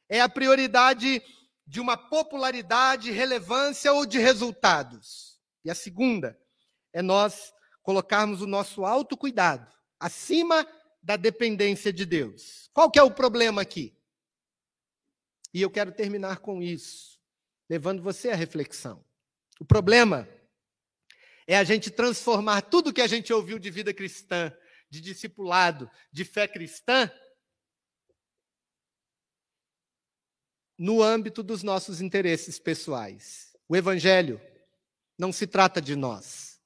é 0.07 0.21
a 0.21 0.29
prioridade 0.29 1.23
de 1.65 1.79
uma 1.79 1.97
popularidade, 1.97 3.09
relevância 3.09 3.91
ou 3.91 4.05
de 4.05 4.19
resultados. 4.19 5.39
E 5.65 5.71
a 5.71 5.75
segunda 5.75 6.39
é 6.93 7.01
nós 7.01 7.51
colocarmos 7.81 8.43
o 8.43 8.47
nosso 8.47 8.85
autocuidado 8.85 9.73
acima 9.99 10.67
da 11.01 11.15
dependência 11.15 11.91
de 11.91 12.05
Deus. 12.05 12.69
Qual 12.71 12.91
que 12.91 12.99
é 12.99 13.03
o 13.03 13.09
problema 13.09 13.63
aqui? 13.63 13.97
E 15.51 15.63
eu 15.63 15.71
quero 15.71 15.91
terminar 15.91 16.37
com 16.37 16.61
isso, 16.61 17.12
levando 17.69 18.01
você 18.01 18.29
à 18.29 18.35
reflexão. 18.35 19.03
O 19.59 19.65
problema 19.65 20.27
é 21.47 21.57
a 21.57 21.63
gente 21.63 21.91
transformar 21.91 22.61
tudo 22.61 22.93
que 22.93 23.01
a 23.01 23.07
gente 23.07 23.31
ouviu 23.33 23.59
de 23.59 23.69
vida 23.69 23.93
cristã, 23.93 24.55
de 24.89 25.01
discipulado, 25.01 25.89
de 26.11 26.23
fé 26.23 26.47
cristã, 26.47 27.11
no 30.77 31.01
âmbito 31.01 31.43
dos 31.43 31.63
nossos 31.63 32.01
interesses 32.01 32.59
pessoais. 32.59 33.55
O 33.67 33.75
evangelho 33.75 34.41
não 35.17 35.31
se 35.31 35.47
trata 35.47 35.81
de 35.81 35.95
nós. 35.95 36.59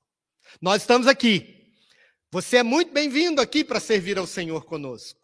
Nós 0.62 0.82
estamos 0.82 1.08
aqui. 1.08 1.74
Você 2.32 2.58
é 2.58 2.64
muito 2.64 2.92
bem-vindo 2.92 3.42
aqui 3.42 3.64
para 3.64 3.80
servir 3.80 4.18
ao 4.18 4.28
Senhor 4.28 4.66
conosco. 4.66 5.20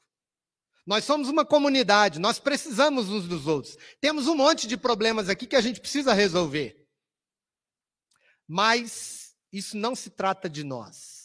Nós 0.85 1.05
somos 1.05 1.29
uma 1.29 1.45
comunidade, 1.45 2.19
nós 2.19 2.39
precisamos 2.39 3.09
uns 3.09 3.27
dos 3.27 3.47
outros. 3.47 3.77
Temos 4.01 4.27
um 4.27 4.35
monte 4.35 4.67
de 4.67 4.75
problemas 4.75 5.29
aqui 5.29 5.47
que 5.47 5.55
a 5.55 5.61
gente 5.61 5.79
precisa 5.79 6.13
resolver. 6.13 6.85
Mas 8.47 9.33
isso 9.51 9.77
não 9.77 9.95
se 9.95 10.09
trata 10.09 10.49
de 10.49 10.63
nós. 10.63 11.23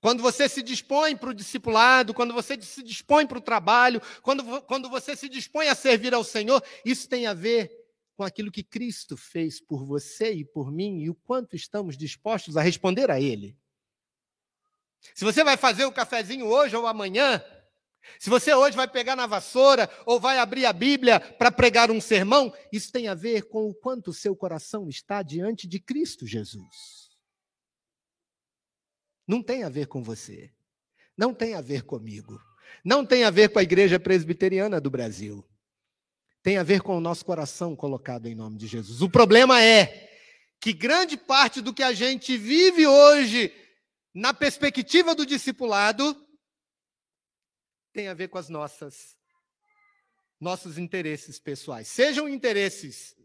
Quando 0.00 0.22
você 0.22 0.48
se 0.48 0.62
dispõe 0.62 1.16
para 1.16 1.30
o 1.30 1.34
discipulado, 1.34 2.14
quando 2.14 2.32
você 2.32 2.60
se 2.62 2.82
dispõe 2.82 3.26
para 3.26 3.38
o 3.38 3.40
trabalho, 3.40 4.00
quando, 4.22 4.62
quando 4.62 4.88
você 4.88 5.16
se 5.16 5.28
dispõe 5.28 5.68
a 5.68 5.74
servir 5.74 6.14
ao 6.14 6.22
Senhor, 6.22 6.62
isso 6.84 7.08
tem 7.08 7.26
a 7.26 7.34
ver 7.34 7.72
com 8.16 8.22
aquilo 8.22 8.52
que 8.52 8.62
Cristo 8.62 9.16
fez 9.16 9.60
por 9.60 9.84
você 9.84 10.32
e 10.32 10.44
por 10.44 10.70
mim 10.70 11.00
e 11.00 11.10
o 11.10 11.14
quanto 11.14 11.56
estamos 11.56 11.96
dispostos 11.96 12.56
a 12.56 12.62
responder 12.62 13.10
a 13.10 13.20
Ele. 13.20 13.56
Se 15.14 15.24
você 15.24 15.42
vai 15.42 15.56
fazer 15.56 15.84
o 15.84 15.92
cafezinho 15.92 16.46
hoje 16.46 16.76
ou 16.76 16.86
amanhã, 16.86 17.42
se 18.18 18.30
você 18.30 18.54
hoje 18.54 18.76
vai 18.76 18.88
pegar 18.88 19.16
na 19.16 19.26
vassoura 19.26 19.90
ou 20.04 20.18
vai 20.18 20.38
abrir 20.38 20.66
a 20.66 20.72
Bíblia 20.72 21.20
para 21.20 21.50
pregar 21.50 21.90
um 21.90 22.00
sermão, 22.00 22.52
isso 22.72 22.90
tem 22.90 23.08
a 23.08 23.14
ver 23.14 23.42
com 23.48 23.68
o 23.68 23.74
quanto 23.74 24.10
o 24.10 24.14
seu 24.14 24.34
coração 24.34 24.88
está 24.88 25.22
diante 25.22 25.66
de 25.66 25.78
Cristo 25.78 26.26
Jesus. 26.26 27.10
Não 29.26 29.42
tem 29.42 29.64
a 29.64 29.68
ver 29.68 29.86
com 29.86 30.02
você. 30.02 30.52
Não 31.16 31.34
tem 31.34 31.54
a 31.54 31.60
ver 31.60 31.82
comigo. 31.82 32.40
Não 32.84 33.04
tem 33.04 33.24
a 33.24 33.30
ver 33.30 33.48
com 33.48 33.58
a 33.58 33.62
Igreja 33.62 33.98
Presbiteriana 33.98 34.80
do 34.80 34.90
Brasil. 34.90 35.44
Tem 36.42 36.58
a 36.58 36.62
ver 36.62 36.80
com 36.80 36.96
o 36.96 37.00
nosso 37.00 37.24
coração 37.24 37.74
colocado 37.74 38.26
em 38.26 38.34
nome 38.34 38.56
de 38.56 38.66
Jesus. 38.66 39.02
O 39.02 39.10
problema 39.10 39.62
é 39.62 40.08
que 40.60 40.72
grande 40.72 41.16
parte 41.16 41.60
do 41.60 41.74
que 41.74 41.82
a 41.82 41.92
gente 41.92 42.36
vive 42.36 42.86
hoje, 42.86 43.52
na 44.14 44.32
perspectiva 44.32 45.14
do 45.14 45.26
discipulado, 45.26 46.16
tem 47.96 48.08
a 48.08 48.14
ver 48.14 48.28
com 48.28 48.36
as 48.36 48.50
nossas 48.50 49.16
nossos 50.38 50.76
interesses 50.76 51.38
pessoais, 51.38 51.88
sejam 51.88 52.28
interesses 52.28 53.16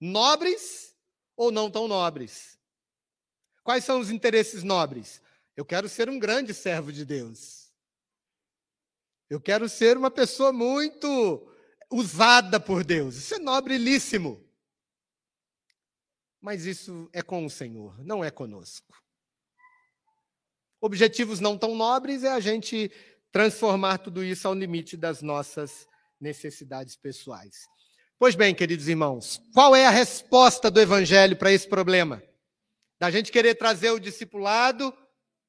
nobres 0.00 0.96
ou 1.36 1.52
não 1.52 1.70
tão 1.70 1.86
nobres. 1.86 2.58
Quais 3.62 3.84
são 3.84 4.00
os 4.00 4.08
interesses 4.10 4.62
nobres? 4.62 5.20
Eu 5.54 5.62
quero 5.62 5.90
ser 5.90 6.08
um 6.08 6.18
grande 6.18 6.54
servo 6.54 6.90
de 6.90 7.04
Deus. 7.04 7.70
Eu 9.28 9.38
quero 9.38 9.68
ser 9.68 9.98
uma 9.98 10.10
pessoa 10.10 10.54
muito 10.54 11.54
usada 11.90 12.58
por 12.58 12.82
Deus. 12.82 13.16
Isso 13.16 13.34
é 13.34 13.38
nobrilíssimo. 13.38 14.42
Mas 16.40 16.64
isso 16.64 17.10
é 17.12 17.20
com 17.20 17.44
o 17.44 17.50
Senhor, 17.50 18.02
não 18.02 18.24
é 18.24 18.30
conosco. 18.30 18.96
Objetivos 20.80 21.40
não 21.40 21.58
tão 21.58 21.74
nobres 21.74 22.24
é 22.24 22.32
a 22.32 22.40
gente 22.40 22.90
transformar 23.32 23.98
tudo 23.98 24.24
isso 24.24 24.48
ao 24.48 24.54
limite 24.54 24.96
das 24.96 25.22
nossas 25.22 25.86
necessidades 26.20 26.96
pessoais. 26.96 27.66
Pois 28.18 28.34
bem, 28.34 28.54
queridos 28.54 28.88
irmãos, 28.88 29.40
qual 29.54 29.76
é 29.76 29.86
a 29.86 29.90
resposta 29.90 30.70
do 30.70 30.80
Evangelho 30.80 31.36
para 31.36 31.52
esse 31.52 31.68
problema? 31.68 32.22
Da 32.98 33.10
gente 33.10 33.30
querer 33.30 33.54
trazer 33.54 33.90
o 33.90 34.00
discipulado 34.00 34.92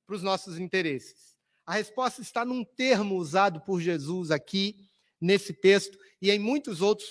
para 0.06 0.16
os 0.16 0.22
nossos 0.22 0.60
interesses. 0.60 1.36
A 1.66 1.74
resposta 1.74 2.22
está 2.22 2.46
num 2.46 2.64
termo 2.64 3.16
usado 3.16 3.62
por 3.62 3.80
Jesus 3.82 4.30
aqui, 4.30 4.88
nesse 5.20 5.54
texto, 5.54 5.98
e 6.22 6.30
em 6.30 6.40
muitos 6.40 6.82
outros 6.82 7.10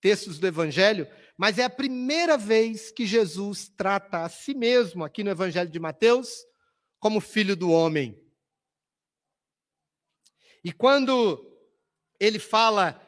textos 0.00 0.38
do 0.38 0.46
Evangelho, 0.46 1.06
mas 1.36 1.58
é 1.58 1.64
a 1.64 1.70
primeira 1.70 2.36
vez 2.36 2.90
que 2.90 3.06
Jesus 3.06 3.68
trata 3.76 4.24
a 4.24 4.28
si 4.28 4.54
mesmo, 4.54 5.04
aqui 5.04 5.22
no 5.22 5.30
Evangelho 5.30 5.70
de 5.70 5.78
Mateus, 5.78 6.28
como 6.98 7.20
filho 7.20 7.54
do 7.54 7.70
homem. 7.70 8.18
E 10.68 10.72
quando 10.72 11.50
ele 12.20 12.38
fala 12.38 13.00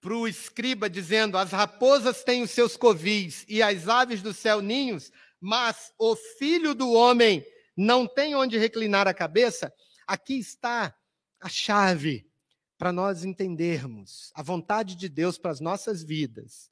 para 0.00 0.16
o 0.16 0.26
escriba, 0.26 0.90
dizendo: 0.90 1.38
As 1.38 1.52
raposas 1.52 2.24
têm 2.24 2.42
os 2.42 2.50
seus 2.50 2.76
covis 2.76 3.44
e 3.48 3.62
as 3.62 3.86
aves 3.86 4.20
do 4.20 4.34
céu 4.34 4.60
ninhos, 4.60 5.12
mas 5.40 5.92
o 5.96 6.16
filho 6.16 6.74
do 6.74 6.90
homem 6.90 7.46
não 7.76 8.04
tem 8.04 8.34
onde 8.34 8.58
reclinar 8.58 9.06
a 9.06 9.14
cabeça. 9.14 9.72
Aqui 10.08 10.40
está 10.40 10.92
a 11.40 11.48
chave 11.48 12.28
para 12.76 12.90
nós 12.90 13.22
entendermos 13.22 14.32
a 14.34 14.42
vontade 14.42 14.96
de 14.96 15.08
Deus 15.08 15.38
para 15.38 15.52
as 15.52 15.60
nossas 15.60 16.02
vidas 16.02 16.68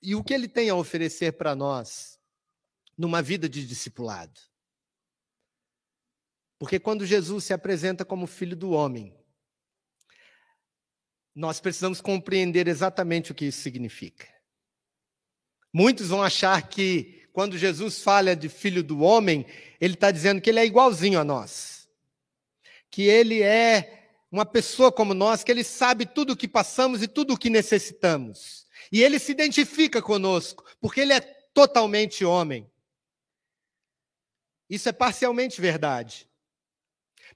e 0.00 0.14
o 0.14 0.24
que 0.24 0.32
ele 0.32 0.48
tem 0.48 0.70
a 0.70 0.74
oferecer 0.74 1.32
para 1.32 1.54
nós 1.54 2.18
numa 2.96 3.20
vida 3.20 3.50
de 3.50 3.66
discipulado. 3.66 4.40
Porque 6.58 6.80
quando 6.80 7.04
Jesus 7.04 7.44
se 7.44 7.52
apresenta 7.52 8.02
como 8.02 8.26
filho 8.26 8.56
do 8.56 8.70
homem, 8.70 9.14
nós 11.36 11.60
precisamos 11.60 12.00
compreender 12.00 12.66
exatamente 12.66 13.30
o 13.30 13.34
que 13.34 13.44
isso 13.44 13.60
significa. 13.60 14.26
Muitos 15.70 16.08
vão 16.08 16.22
achar 16.22 16.66
que 16.66 17.28
quando 17.30 17.58
Jesus 17.58 18.00
fala 18.00 18.34
de 18.34 18.48
filho 18.48 18.82
do 18.82 19.00
homem, 19.00 19.44
ele 19.78 19.92
está 19.92 20.10
dizendo 20.10 20.40
que 20.40 20.48
ele 20.48 20.60
é 20.60 20.64
igualzinho 20.64 21.20
a 21.20 21.24
nós, 21.24 21.86
que 22.90 23.02
ele 23.02 23.42
é 23.42 24.08
uma 24.32 24.46
pessoa 24.46 24.90
como 24.90 25.12
nós, 25.12 25.44
que 25.44 25.52
ele 25.52 25.62
sabe 25.62 26.06
tudo 26.06 26.32
o 26.32 26.36
que 26.36 26.48
passamos 26.48 27.02
e 27.02 27.06
tudo 27.06 27.34
o 27.34 27.38
que 27.38 27.50
necessitamos. 27.50 28.66
E 28.90 29.02
ele 29.02 29.18
se 29.18 29.32
identifica 29.32 30.00
conosco, 30.00 30.64
porque 30.80 31.00
ele 31.00 31.12
é 31.12 31.20
totalmente 31.20 32.24
homem. 32.24 32.70
Isso 34.70 34.88
é 34.88 34.92
parcialmente 34.92 35.60
verdade. 35.60 36.26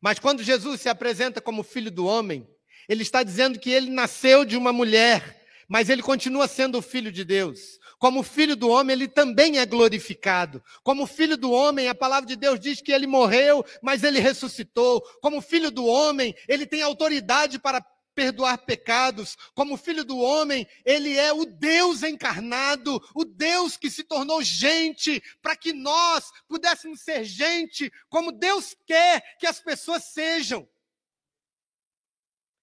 Mas 0.01 0.19
quando 0.19 0.43
Jesus 0.43 0.81
se 0.81 0.89
apresenta 0.89 1.43
como 1.43 1.63
filho 1.63 1.91
do 1.91 2.07
homem, 2.07 2.49
ele 2.89 3.03
está 3.03 3.23
dizendo 3.23 3.59
que 3.59 3.71
ele 3.71 3.91
nasceu 3.91 4.45
de 4.45 4.57
uma 4.57 4.73
mulher, 4.73 5.45
mas 5.69 5.89
ele 5.89 6.03
continua 6.03 6.49
sendo 6.49 6.79
o 6.79 6.83
filho 6.83 7.13
de 7.13 7.25
Deus. 7.25 7.79
Como 7.99 8.23
filho 8.23 8.57
do 8.57 8.69
homem, 8.69 8.95
ele 8.95 9.07
também 9.07 9.59
é 9.59 9.67
glorificado. 9.67 10.65
Como 10.83 11.07
filho 11.07 11.37
do 11.37 11.53
homem, 11.53 11.87
a 11.87 11.95
palavra 11.95 12.27
de 12.27 12.35
Deus 12.35 12.59
diz 12.59 12.81
que 12.81 12.93
ele 12.93 13.07
morreu, 13.07 13.63
mas 13.83 14.03
ele 14.03 14.19
ressuscitou. 14.19 15.03
Como 15.21 15.43
filho 15.43 15.71
do 15.71 15.85
homem, 15.85 16.35
ele 16.49 16.65
tem 16.65 16.81
autoridade 16.83 17.59
para 17.59 17.85
perdoar 18.15 18.59
pecados. 18.59 19.37
Como 19.55 19.77
filho 19.77 20.05
do 20.05 20.19
homem, 20.19 20.67
ele 20.85 21.17
é 21.17 21.33
o 21.33 21.45
Deus 21.45 22.03
encarnado, 22.03 23.03
o 23.15 23.25
Deus 23.25 23.77
que 23.77 23.91
se 23.91 24.03
tornou 24.03 24.43
gente, 24.43 25.23
para 25.43 25.55
que 25.55 25.73
nós 25.73 26.31
pudéssemos 26.49 27.03
ser 27.03 27.25
gente, 27.25 27.93
como 28.09 28.33
Deus 28.33 28.75
quer 28.87 29.23
que 29.39 29.47
as 29.47 29.61
pessoas 29.61 30.05
sejam. 30.05 30.67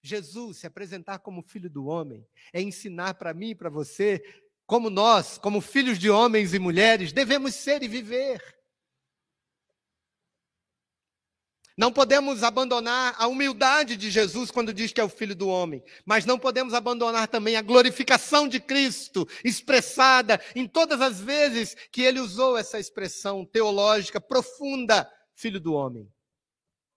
Jesus 0.08 0.58
se 0.58 0.68
apresentar 0.68 1.20
como 1.20 1.42
filho 1.42 1.70
do 1.70 1.86
homem 1.86 2.26
é 2.54 2.62
ensinar 2.62 3.16
para 3.16 3.34
mim 3.34 3.50
e 3.50 3.56
para 3.56 3.70
você 3.70 4.24
como 4.66 4.90
nós, 4.90 5.38
como 5.38 5.62
filhos 5.62 5.98
de 5.98 6.10
homens 6.10 6.54
e 6.54 6.60
mulheres, 6.60 7.14
devemos 7.14 7.56
ser 7.56 7.84
e 7.84 7.88
viver. 7.88 8.42
Não 11.78 11.94
podemos 11.94 12.42
abandonar 12.42 13.16
a 13.20 13.28
humildade 13.28 13.96
de 13.96 14.10
Jesus 14.10 14.50
quando 14.50 14.74
diz 14.74 14.92
que 14.92 15.00
é 15.00 15.04
o 15.04 15.10
filho 15.10 15.36
do 15.36 15.48
homem, 15.48 15.84
mas 16.04 16.26
não 16.26 16.40
podemos 16.40 16.74
abandonar 16.74 17.28
também 17.28 17.56
a 17.56 17.62
glorificação 17.62 18.48
de 18.48 18.60
Cristo, 18.60 19.28
expressada 19.44 20.42
em 20.56 20.68
todas 20.68 21.00
as 21.02 21.22
vezes 21.22 21.76
que 21.92 22.02
ele 22.02 22.20
usou 22.20 22.58
essa 22.58 22.80
expressão 22.80 23.46
teológica 23.46 24.20
profunda, 24.20 25.08
filho 25.36 25.60
do 25.60 25.74
homem. 25.74 26.12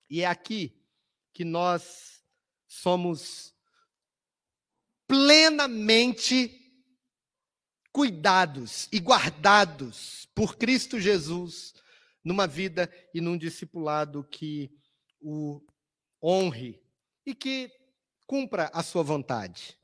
E 0.08 0.22
é 0.22 0.26
aqui 0.26 0.74
que 1.34 1.44
nós 1.44 2.19
somos 2.70 3.52
plenamente 5.08 6.56
cuidados 7.92 8.88
e 8.92 9.00
guardados 9.00 10.26
por 10.36 10.56
Cristo 10.56 11.00
Jesus 11.00 11.74
numa 12.22 12.46
vida 12.46 12.88
e 13.12 13.20
num 13.20 13.36
discipulado 13.36 14.22
que 14.22 14.70
o 15.20 15.60
honre 16.22 16.80
e 17.26 17.34
que 17.34 17.72
cumpra 18.24 18.70
a 18.72 18.84
sua 18.84 19.02
vontade. 19.02 19.76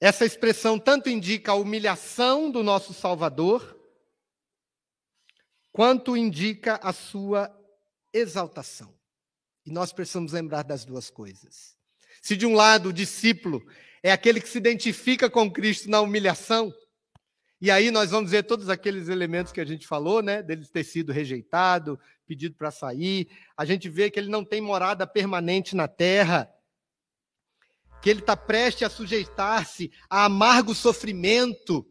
Essa 0.00 0.24
expressão 0.24 0.78
tanto 0.78 1.10
indica 1.10 1.50
a 1.50 1.56
humilhação 1.56 2.48
do 2.48 2.62
nosso 2.62 2.94
Salvador, 2.94 3.76
quanto 5.72 6.16
indica 6.16 6.76
a 6.76 6.92
sua 6.92 7.52
exaltação. 8.12 8.99
E 9.64 9.70
nós 9.70 9.92
precisamos 9.92 10.32
lembrar 10.32 10.62
das 10.62 10.84
duas 10.84 11.10
coisas. 11.10 11.76
Se 12.22 12.36
de 12.36 12.46
um 12.46 12.54
lado 12.54 12.90
o 12.90 12.92
discípulo 12.92 13.62
é 14.02 14.12
aquele 14.12 14.40
que 14.40 14.48
se 14.48 14.58
identifica 14.58 15.28
com 15.28 15.50
Cristo 15.50 15.90
na 15.90 16.00
humilhação, 16.00 16.72
e 17.60 17.70
aí 17.70 17.90
nós 17.90 18.10
vamos 18.10 18.30
ver 18.30 18.44
todos 18.44 18.70
aqueles 18.70 19.08
elementos 19.08 19.52
que 19.52 19.60
a 19.60 19.64
gente 19.66 19.86
falou, 19.86 20.22
né? 20.22 20.42
Dele 20.42 20.66
ter 20.66 20.82
sido 20.82 21.12
rejeitado, 21.12 22.00
pedido 22.26 22.54
para 22.54 22.70
sair. 22.70 23.28
A 23.54 23.66
gente 23.66 23.86
vê 23.86 24.10
que 24.10 24.18
ele 24.18 24.30
não 24.30 24.42
tem 24.42 24.62
morada 24.62 25.06
permanente 25.06 25.76
na 25.76 25.86
terra, 25.86 26.50
que 28.00 28.08
ele 28.08 28.20
está 28.20 28.34
prestes 28.34 28.84
a 28.84 28.90
sujeitar-se 28.90 29.92
a 30.08 30.24
amargo 30.24 30.74
sofrimento. 30.74 31.86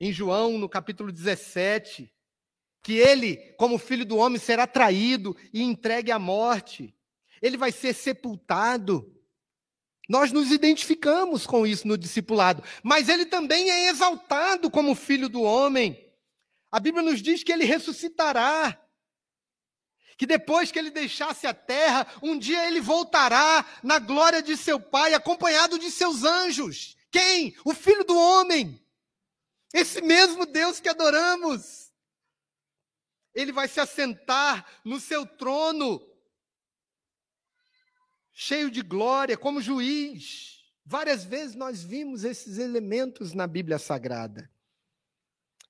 Em 0.00 0.12
João, 0.12 0.56
no 0.56 0.68
capítulo 0.68 1.10
17, 1.10 2.08
que 2.82 2.94
ele, 2.94 3.36
como 3.58 3.78
filho 3.78 4.04
do 4.04 4.16
homem, 4.16 4.38
será 4.38 4.66
traído 4.66 5.36
e 5.52 5.62
entregue 5.62 6.10
à 6.10 6.18
morte. 6.18 6.94
Ele 7.40 7.56
vai 7.56 7.72
ser 7.72 7.94
sepultado. 7.94 9.14
Nós 10.08 10.32
nos 10.32 10.50
identificamos 10.50 11.46
com 11.46 11.66
isso 11.66 11.86
no 11.86 11.98
discipulado, 11.98 12.64
mas 12.82 13.08
ele 13.08 13.26
também 13.26 13.70
é 13.70 13.88
exaltado 13.90 14.70
como 14.70 14.94
filho 14.94 15.28
do 15.28 15.42
homem. 15.42 16.02
A 16.70 16.80
Bíblia 16.80 17.02
nos 17.02 17.20
diz 17.20 17.44
que 17.44 17.52
ele 17.52 17.64
ressuscitará. 17.64 18.80
Que 20.16 20.26
depois 20.26 20.72
que 20.72 20.78
ele 20.78 20.90
deixasse 20.90 21.46
a 21.46 21.54
terra, 21.54 22.06
um 22.22 22.38
dia 22.38 22.66
ele 22.66 22.80
voltará 22.80 23.64
na 23.82 23.98
glória 23.98 24.42
de 24.42 24.56
seu 24.56 24.80
Pai, 24.80 25.14
acompanhado 25.14 25.78
de 25.78 25.90
seus 25.90 26.24
anjos. 26.24 26.96
Quem? 27.10 27.54
O 27.64 27.72
Filho 27.72 28.02
do 28.04 28.18
Homem. 28.18 28.82
Esse 29.72 30.00
mesmo 30.00 30.44
Deus 30.46 30.80
que 30.80 30.88
adoramos. 30.88 31.87
Ele 33.38 33.52
vai 33.52 33.68
se 33.68 33.78
assentar 33.78 34.66
no 34.84 34.98
seu 34.98 35.24
trono 35.24 36.04
cheio 38.32 38.68
de 38.68 38.82
glória, 38.82 39.36
como 39.36 39.62
juiz. 39.62 40.64
Várias 40.84 41.24
vezes 41.24 41.54
nós 41.54 41.84
vimos 41.84 42.24
esses 42.24 42.58
elementos 42.58 43.32
na 43.34 43.46
Bíblia 43.46 43.78
Sagrada. 43.78 44.50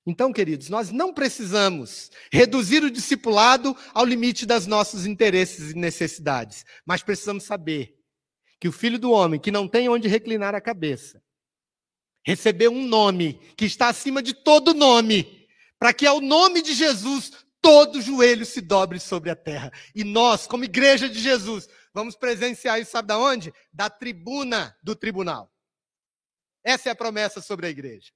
Então, 0.03 0.33
queridos, 0.33 0.67
nós 0.67 0.89
não 0.89 1.13
precisamos 1.13 2.09
reduzir 2.31 2.83
o 2.83 2.89
discipulado 2.89 3.77
ao 3.93 4.03
limite 4.03 4.47
das 4.47 4.65
nossos 4.65 5.05
interesses 5.05 5.69
e 5.69 5.75
necessidades, 5.75 6.65
mas 6.83 7.03
precisamos 7.03 7.43
saber 7.43 7.95
que 8.59 8.67
o 8.67 8.71
filho 8.71 8.97
do 8.97 9.11
homem, 9.11 9.39
que 9.39 9.51
não 9.51 9.67
tem 9.67 9.87
onde 9.89 10.07
reclinar 10.07 10.55
a 10.55 10.61
cabeça, 10.61 11.21
recebeu 12.25 12.71
um 12.71 12.87
nome 12.87 13.33
que 13.55 13.65
está 13.65 13.89
acima 13.89 14.23
de 14.23 14.33
todo 14.33 14.73
nome, 14.73 15.47
para 15.77 15.93
que 15.93 16.07
ao 16.07 16.19
nome 16.19 16.63
de 16.63 16.73
Jesus 16.73 17.47
todo 17.61 18.01
joelho 18.01 18.45
se 18.45 18.61
dobre 18.61 18.99
sobre 18.99 19.29
a 19.29 19.35
terra. 19.35 19.71
E 19.93 20.03
nós, 20.03 20.47
como 20.47 20.63
igreja 20.63 21.09
de 21.09 21.19
Jesus, 21.19 21.67
vamos 21.93 22.15
presenciar 22.15 22.79
isso, 22.79 22.91
sabe 22.91 23.07
da 23.07 23.17
onde? 23.17 23.53
Da 23.71 23.89
tribuna 23.89 24.77
do 24.83 24.95
tribunal. 24.95 25.53
Essa 26.63 26.89
é 26.89 26.91
a 26.91 26.95
promessa 26.95 27.41
sobre 27.41 27.67
a 27.67 27.69
igreja. 27.69 28.11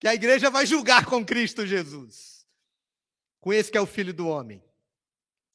Que 0.00 0.08
a 0.08 0.14
igreja 0.14 0.50
vai 0.50 0.66
julgar 0.66 1.06
com 1.06 1.24
Cristo 1.24 1.66
Jesus. 1.66 2.46
Com 3.40 3.52
esse 3.52 3.70
que 3.70 3.78
é 3.78 3.80
o 3.80 3.86
Filho 3.86 4.12
do 4.12 4.28
Homem. 4.28 4.62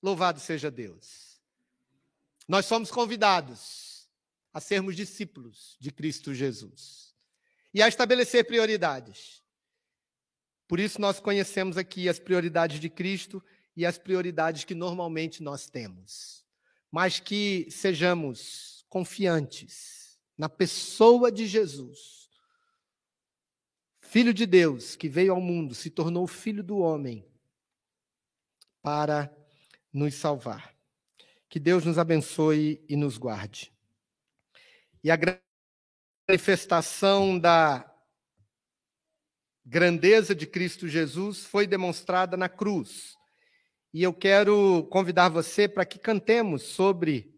Louvado 0.01 0.39
seja 0.39 0.71
Deus. 0.71 1.41
Nós 2.47 2.65
somos 2.65 2.89
convidados 2.89 4.09
a 4.53 4.61
sermos 4.61 4.95
discípulos 4.95 5.75
de 5.79 5.91
Cristo 5.91 6.33
Jesus 6.33 7.13
e 7.73 7.81
a 7.81 7.87
estabelecer 7.87 8.45
prioridades. 8.45 9.43
Por 10.67 10.79
isso, 10.79 10.99
nós 10.99 11.19
conhecemos 11.19 11.77
aqui 11.77 12.09
as 12.09 12.19
prioridades 12.19 12.79
de 12.79 12.89
Cristo 12.89 13.43
e 13.75 13.85
as 13.85 13.97
prioridades 13.97 14.63
que 14.63 14.75
normalmente 14.75 15.41
nós 15.41 15.69
temos. 15.69 16.45
Mas 16.91 17.19
que 17.19 17.67
sejamos 17.69 18.85
confiantes 18.89 20.19
na 20.37 20.49
pessoa 20.49 21.31
de 21.31 21.47
Jesus, 21.47 22.17
Filho 24.07 24.33
de 24.33 24.45
Deus, 24.45 24.95
que 24.95 25.09
veio 25.09 25.33
ao 25.33 25.41
mundo, 25.41 25.75
se 25.75 25.89
tornou 25.89 26.25
filho 26.27 26.63
do 26.63 26.77
homem 26.77 27.27
para 28.81 29.29
nos 29.91 30.15
salvar. 30.15 30.73
Que 31.49 31.59
Deus 31.59 31.83
nos 31.83 31.97
abençoe 31.97 32.81
e 32.87 32.95
nos 32.95 33.17
guarde. 33.17 33.69
E 35.03 35.11
a 35.11 35.17
manifestação 36.25 37.37
da 37.37 37.93
grandeza 39.69 40.33
de 40.33 40.47
Cristo 40.47 40.87
Jesus 40.87 41.43
foi 41.43 41.67
demonstrada 41.67 42.37
na 42.37 42.47
cruz. 42.47 43.17
E 43.93 44.01
eu 44.01 44.13
quero 44.13 44.87
convidar 44.89 45.27
você 45.27 45.67
para 45.67 45.85
que 45.85 45.99
cantemos 45.99 46.63
sobre 46.63 47.35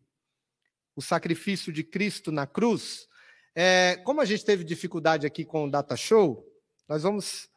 o 0.96 1.02
sacrifício 1.02 1.74
de 1.74 1.84
Cristo 1.84 2.32
na 2.32 2.46
cruz. 2.46 3.08
É, 3.56 3.96
como 4.06 4.22
a 4.22 4.26
gente 4.26 4.46
teve 4.46 4.64
dificuldade 4.64 5.26
aqui 5.26 5.44
com 5.44 5.66
o 5.66 5.72
Data 5.72 5.96
Show, 5.96 6.46
nós 6.88 7.02
vamos 7.02 7.50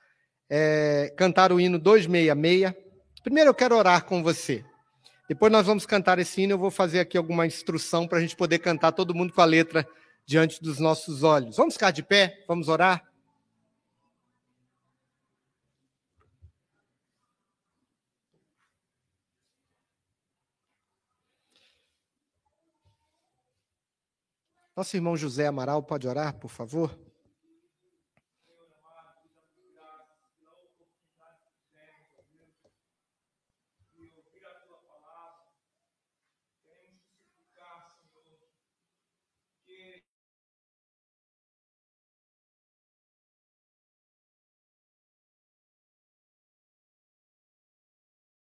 é, 0.49 1.13
cantar 1.19 1.53
o 1.53 1.61
hino 1.61 1.79
266. 1.79 2.73
Primeiro 3.23 3.51
eu 3.51 3.55
quero 3.55 3.77
orar 3.77 4.07
com 4.07 4.23
você. 4.23 4.65
Depois 5.29 5.53
nós 5.53 5.67
vamos 5.67 5.85
cantar 5.85 6.19
esse 6.19 6.41
hino. 6.41 6.55
Eu 6.55 6.59
vou 6.59 6.71
fazer 6.71 7.01
aqui 7.01 7.19
alguma 7.19 7.47
instrução 7.47 8.09
para 8.09 8.19
a 8.19 8.21
gente 8.23 8.37
poder 8.37 8.59
cantar 8.59 8.93
todo 8.93 9.15
mundo 9.15 9.35
com 9.35 9.41
a 9.43 9.47
letra 9.47 9.87
diante 10.27 10.63
dos 10.63 10.79
nossos 10.79 11.23
olhos. 11.23 11.57
Vamos 11.57 11.75
ficar 11.75 11.91
de 11.91 12.03
pé? 12.03 12.43
Vamos 12.49 12.69
orar? 12.69 13.12
Nosso 24.75 24.97
irmão 24.97 25.17
José 25.17 25.47
Amaral 25.47 25.83
pode 25.83 26.09
orar, 26.09 26.35
por 26.35 26.51
favor? 26.51 26.99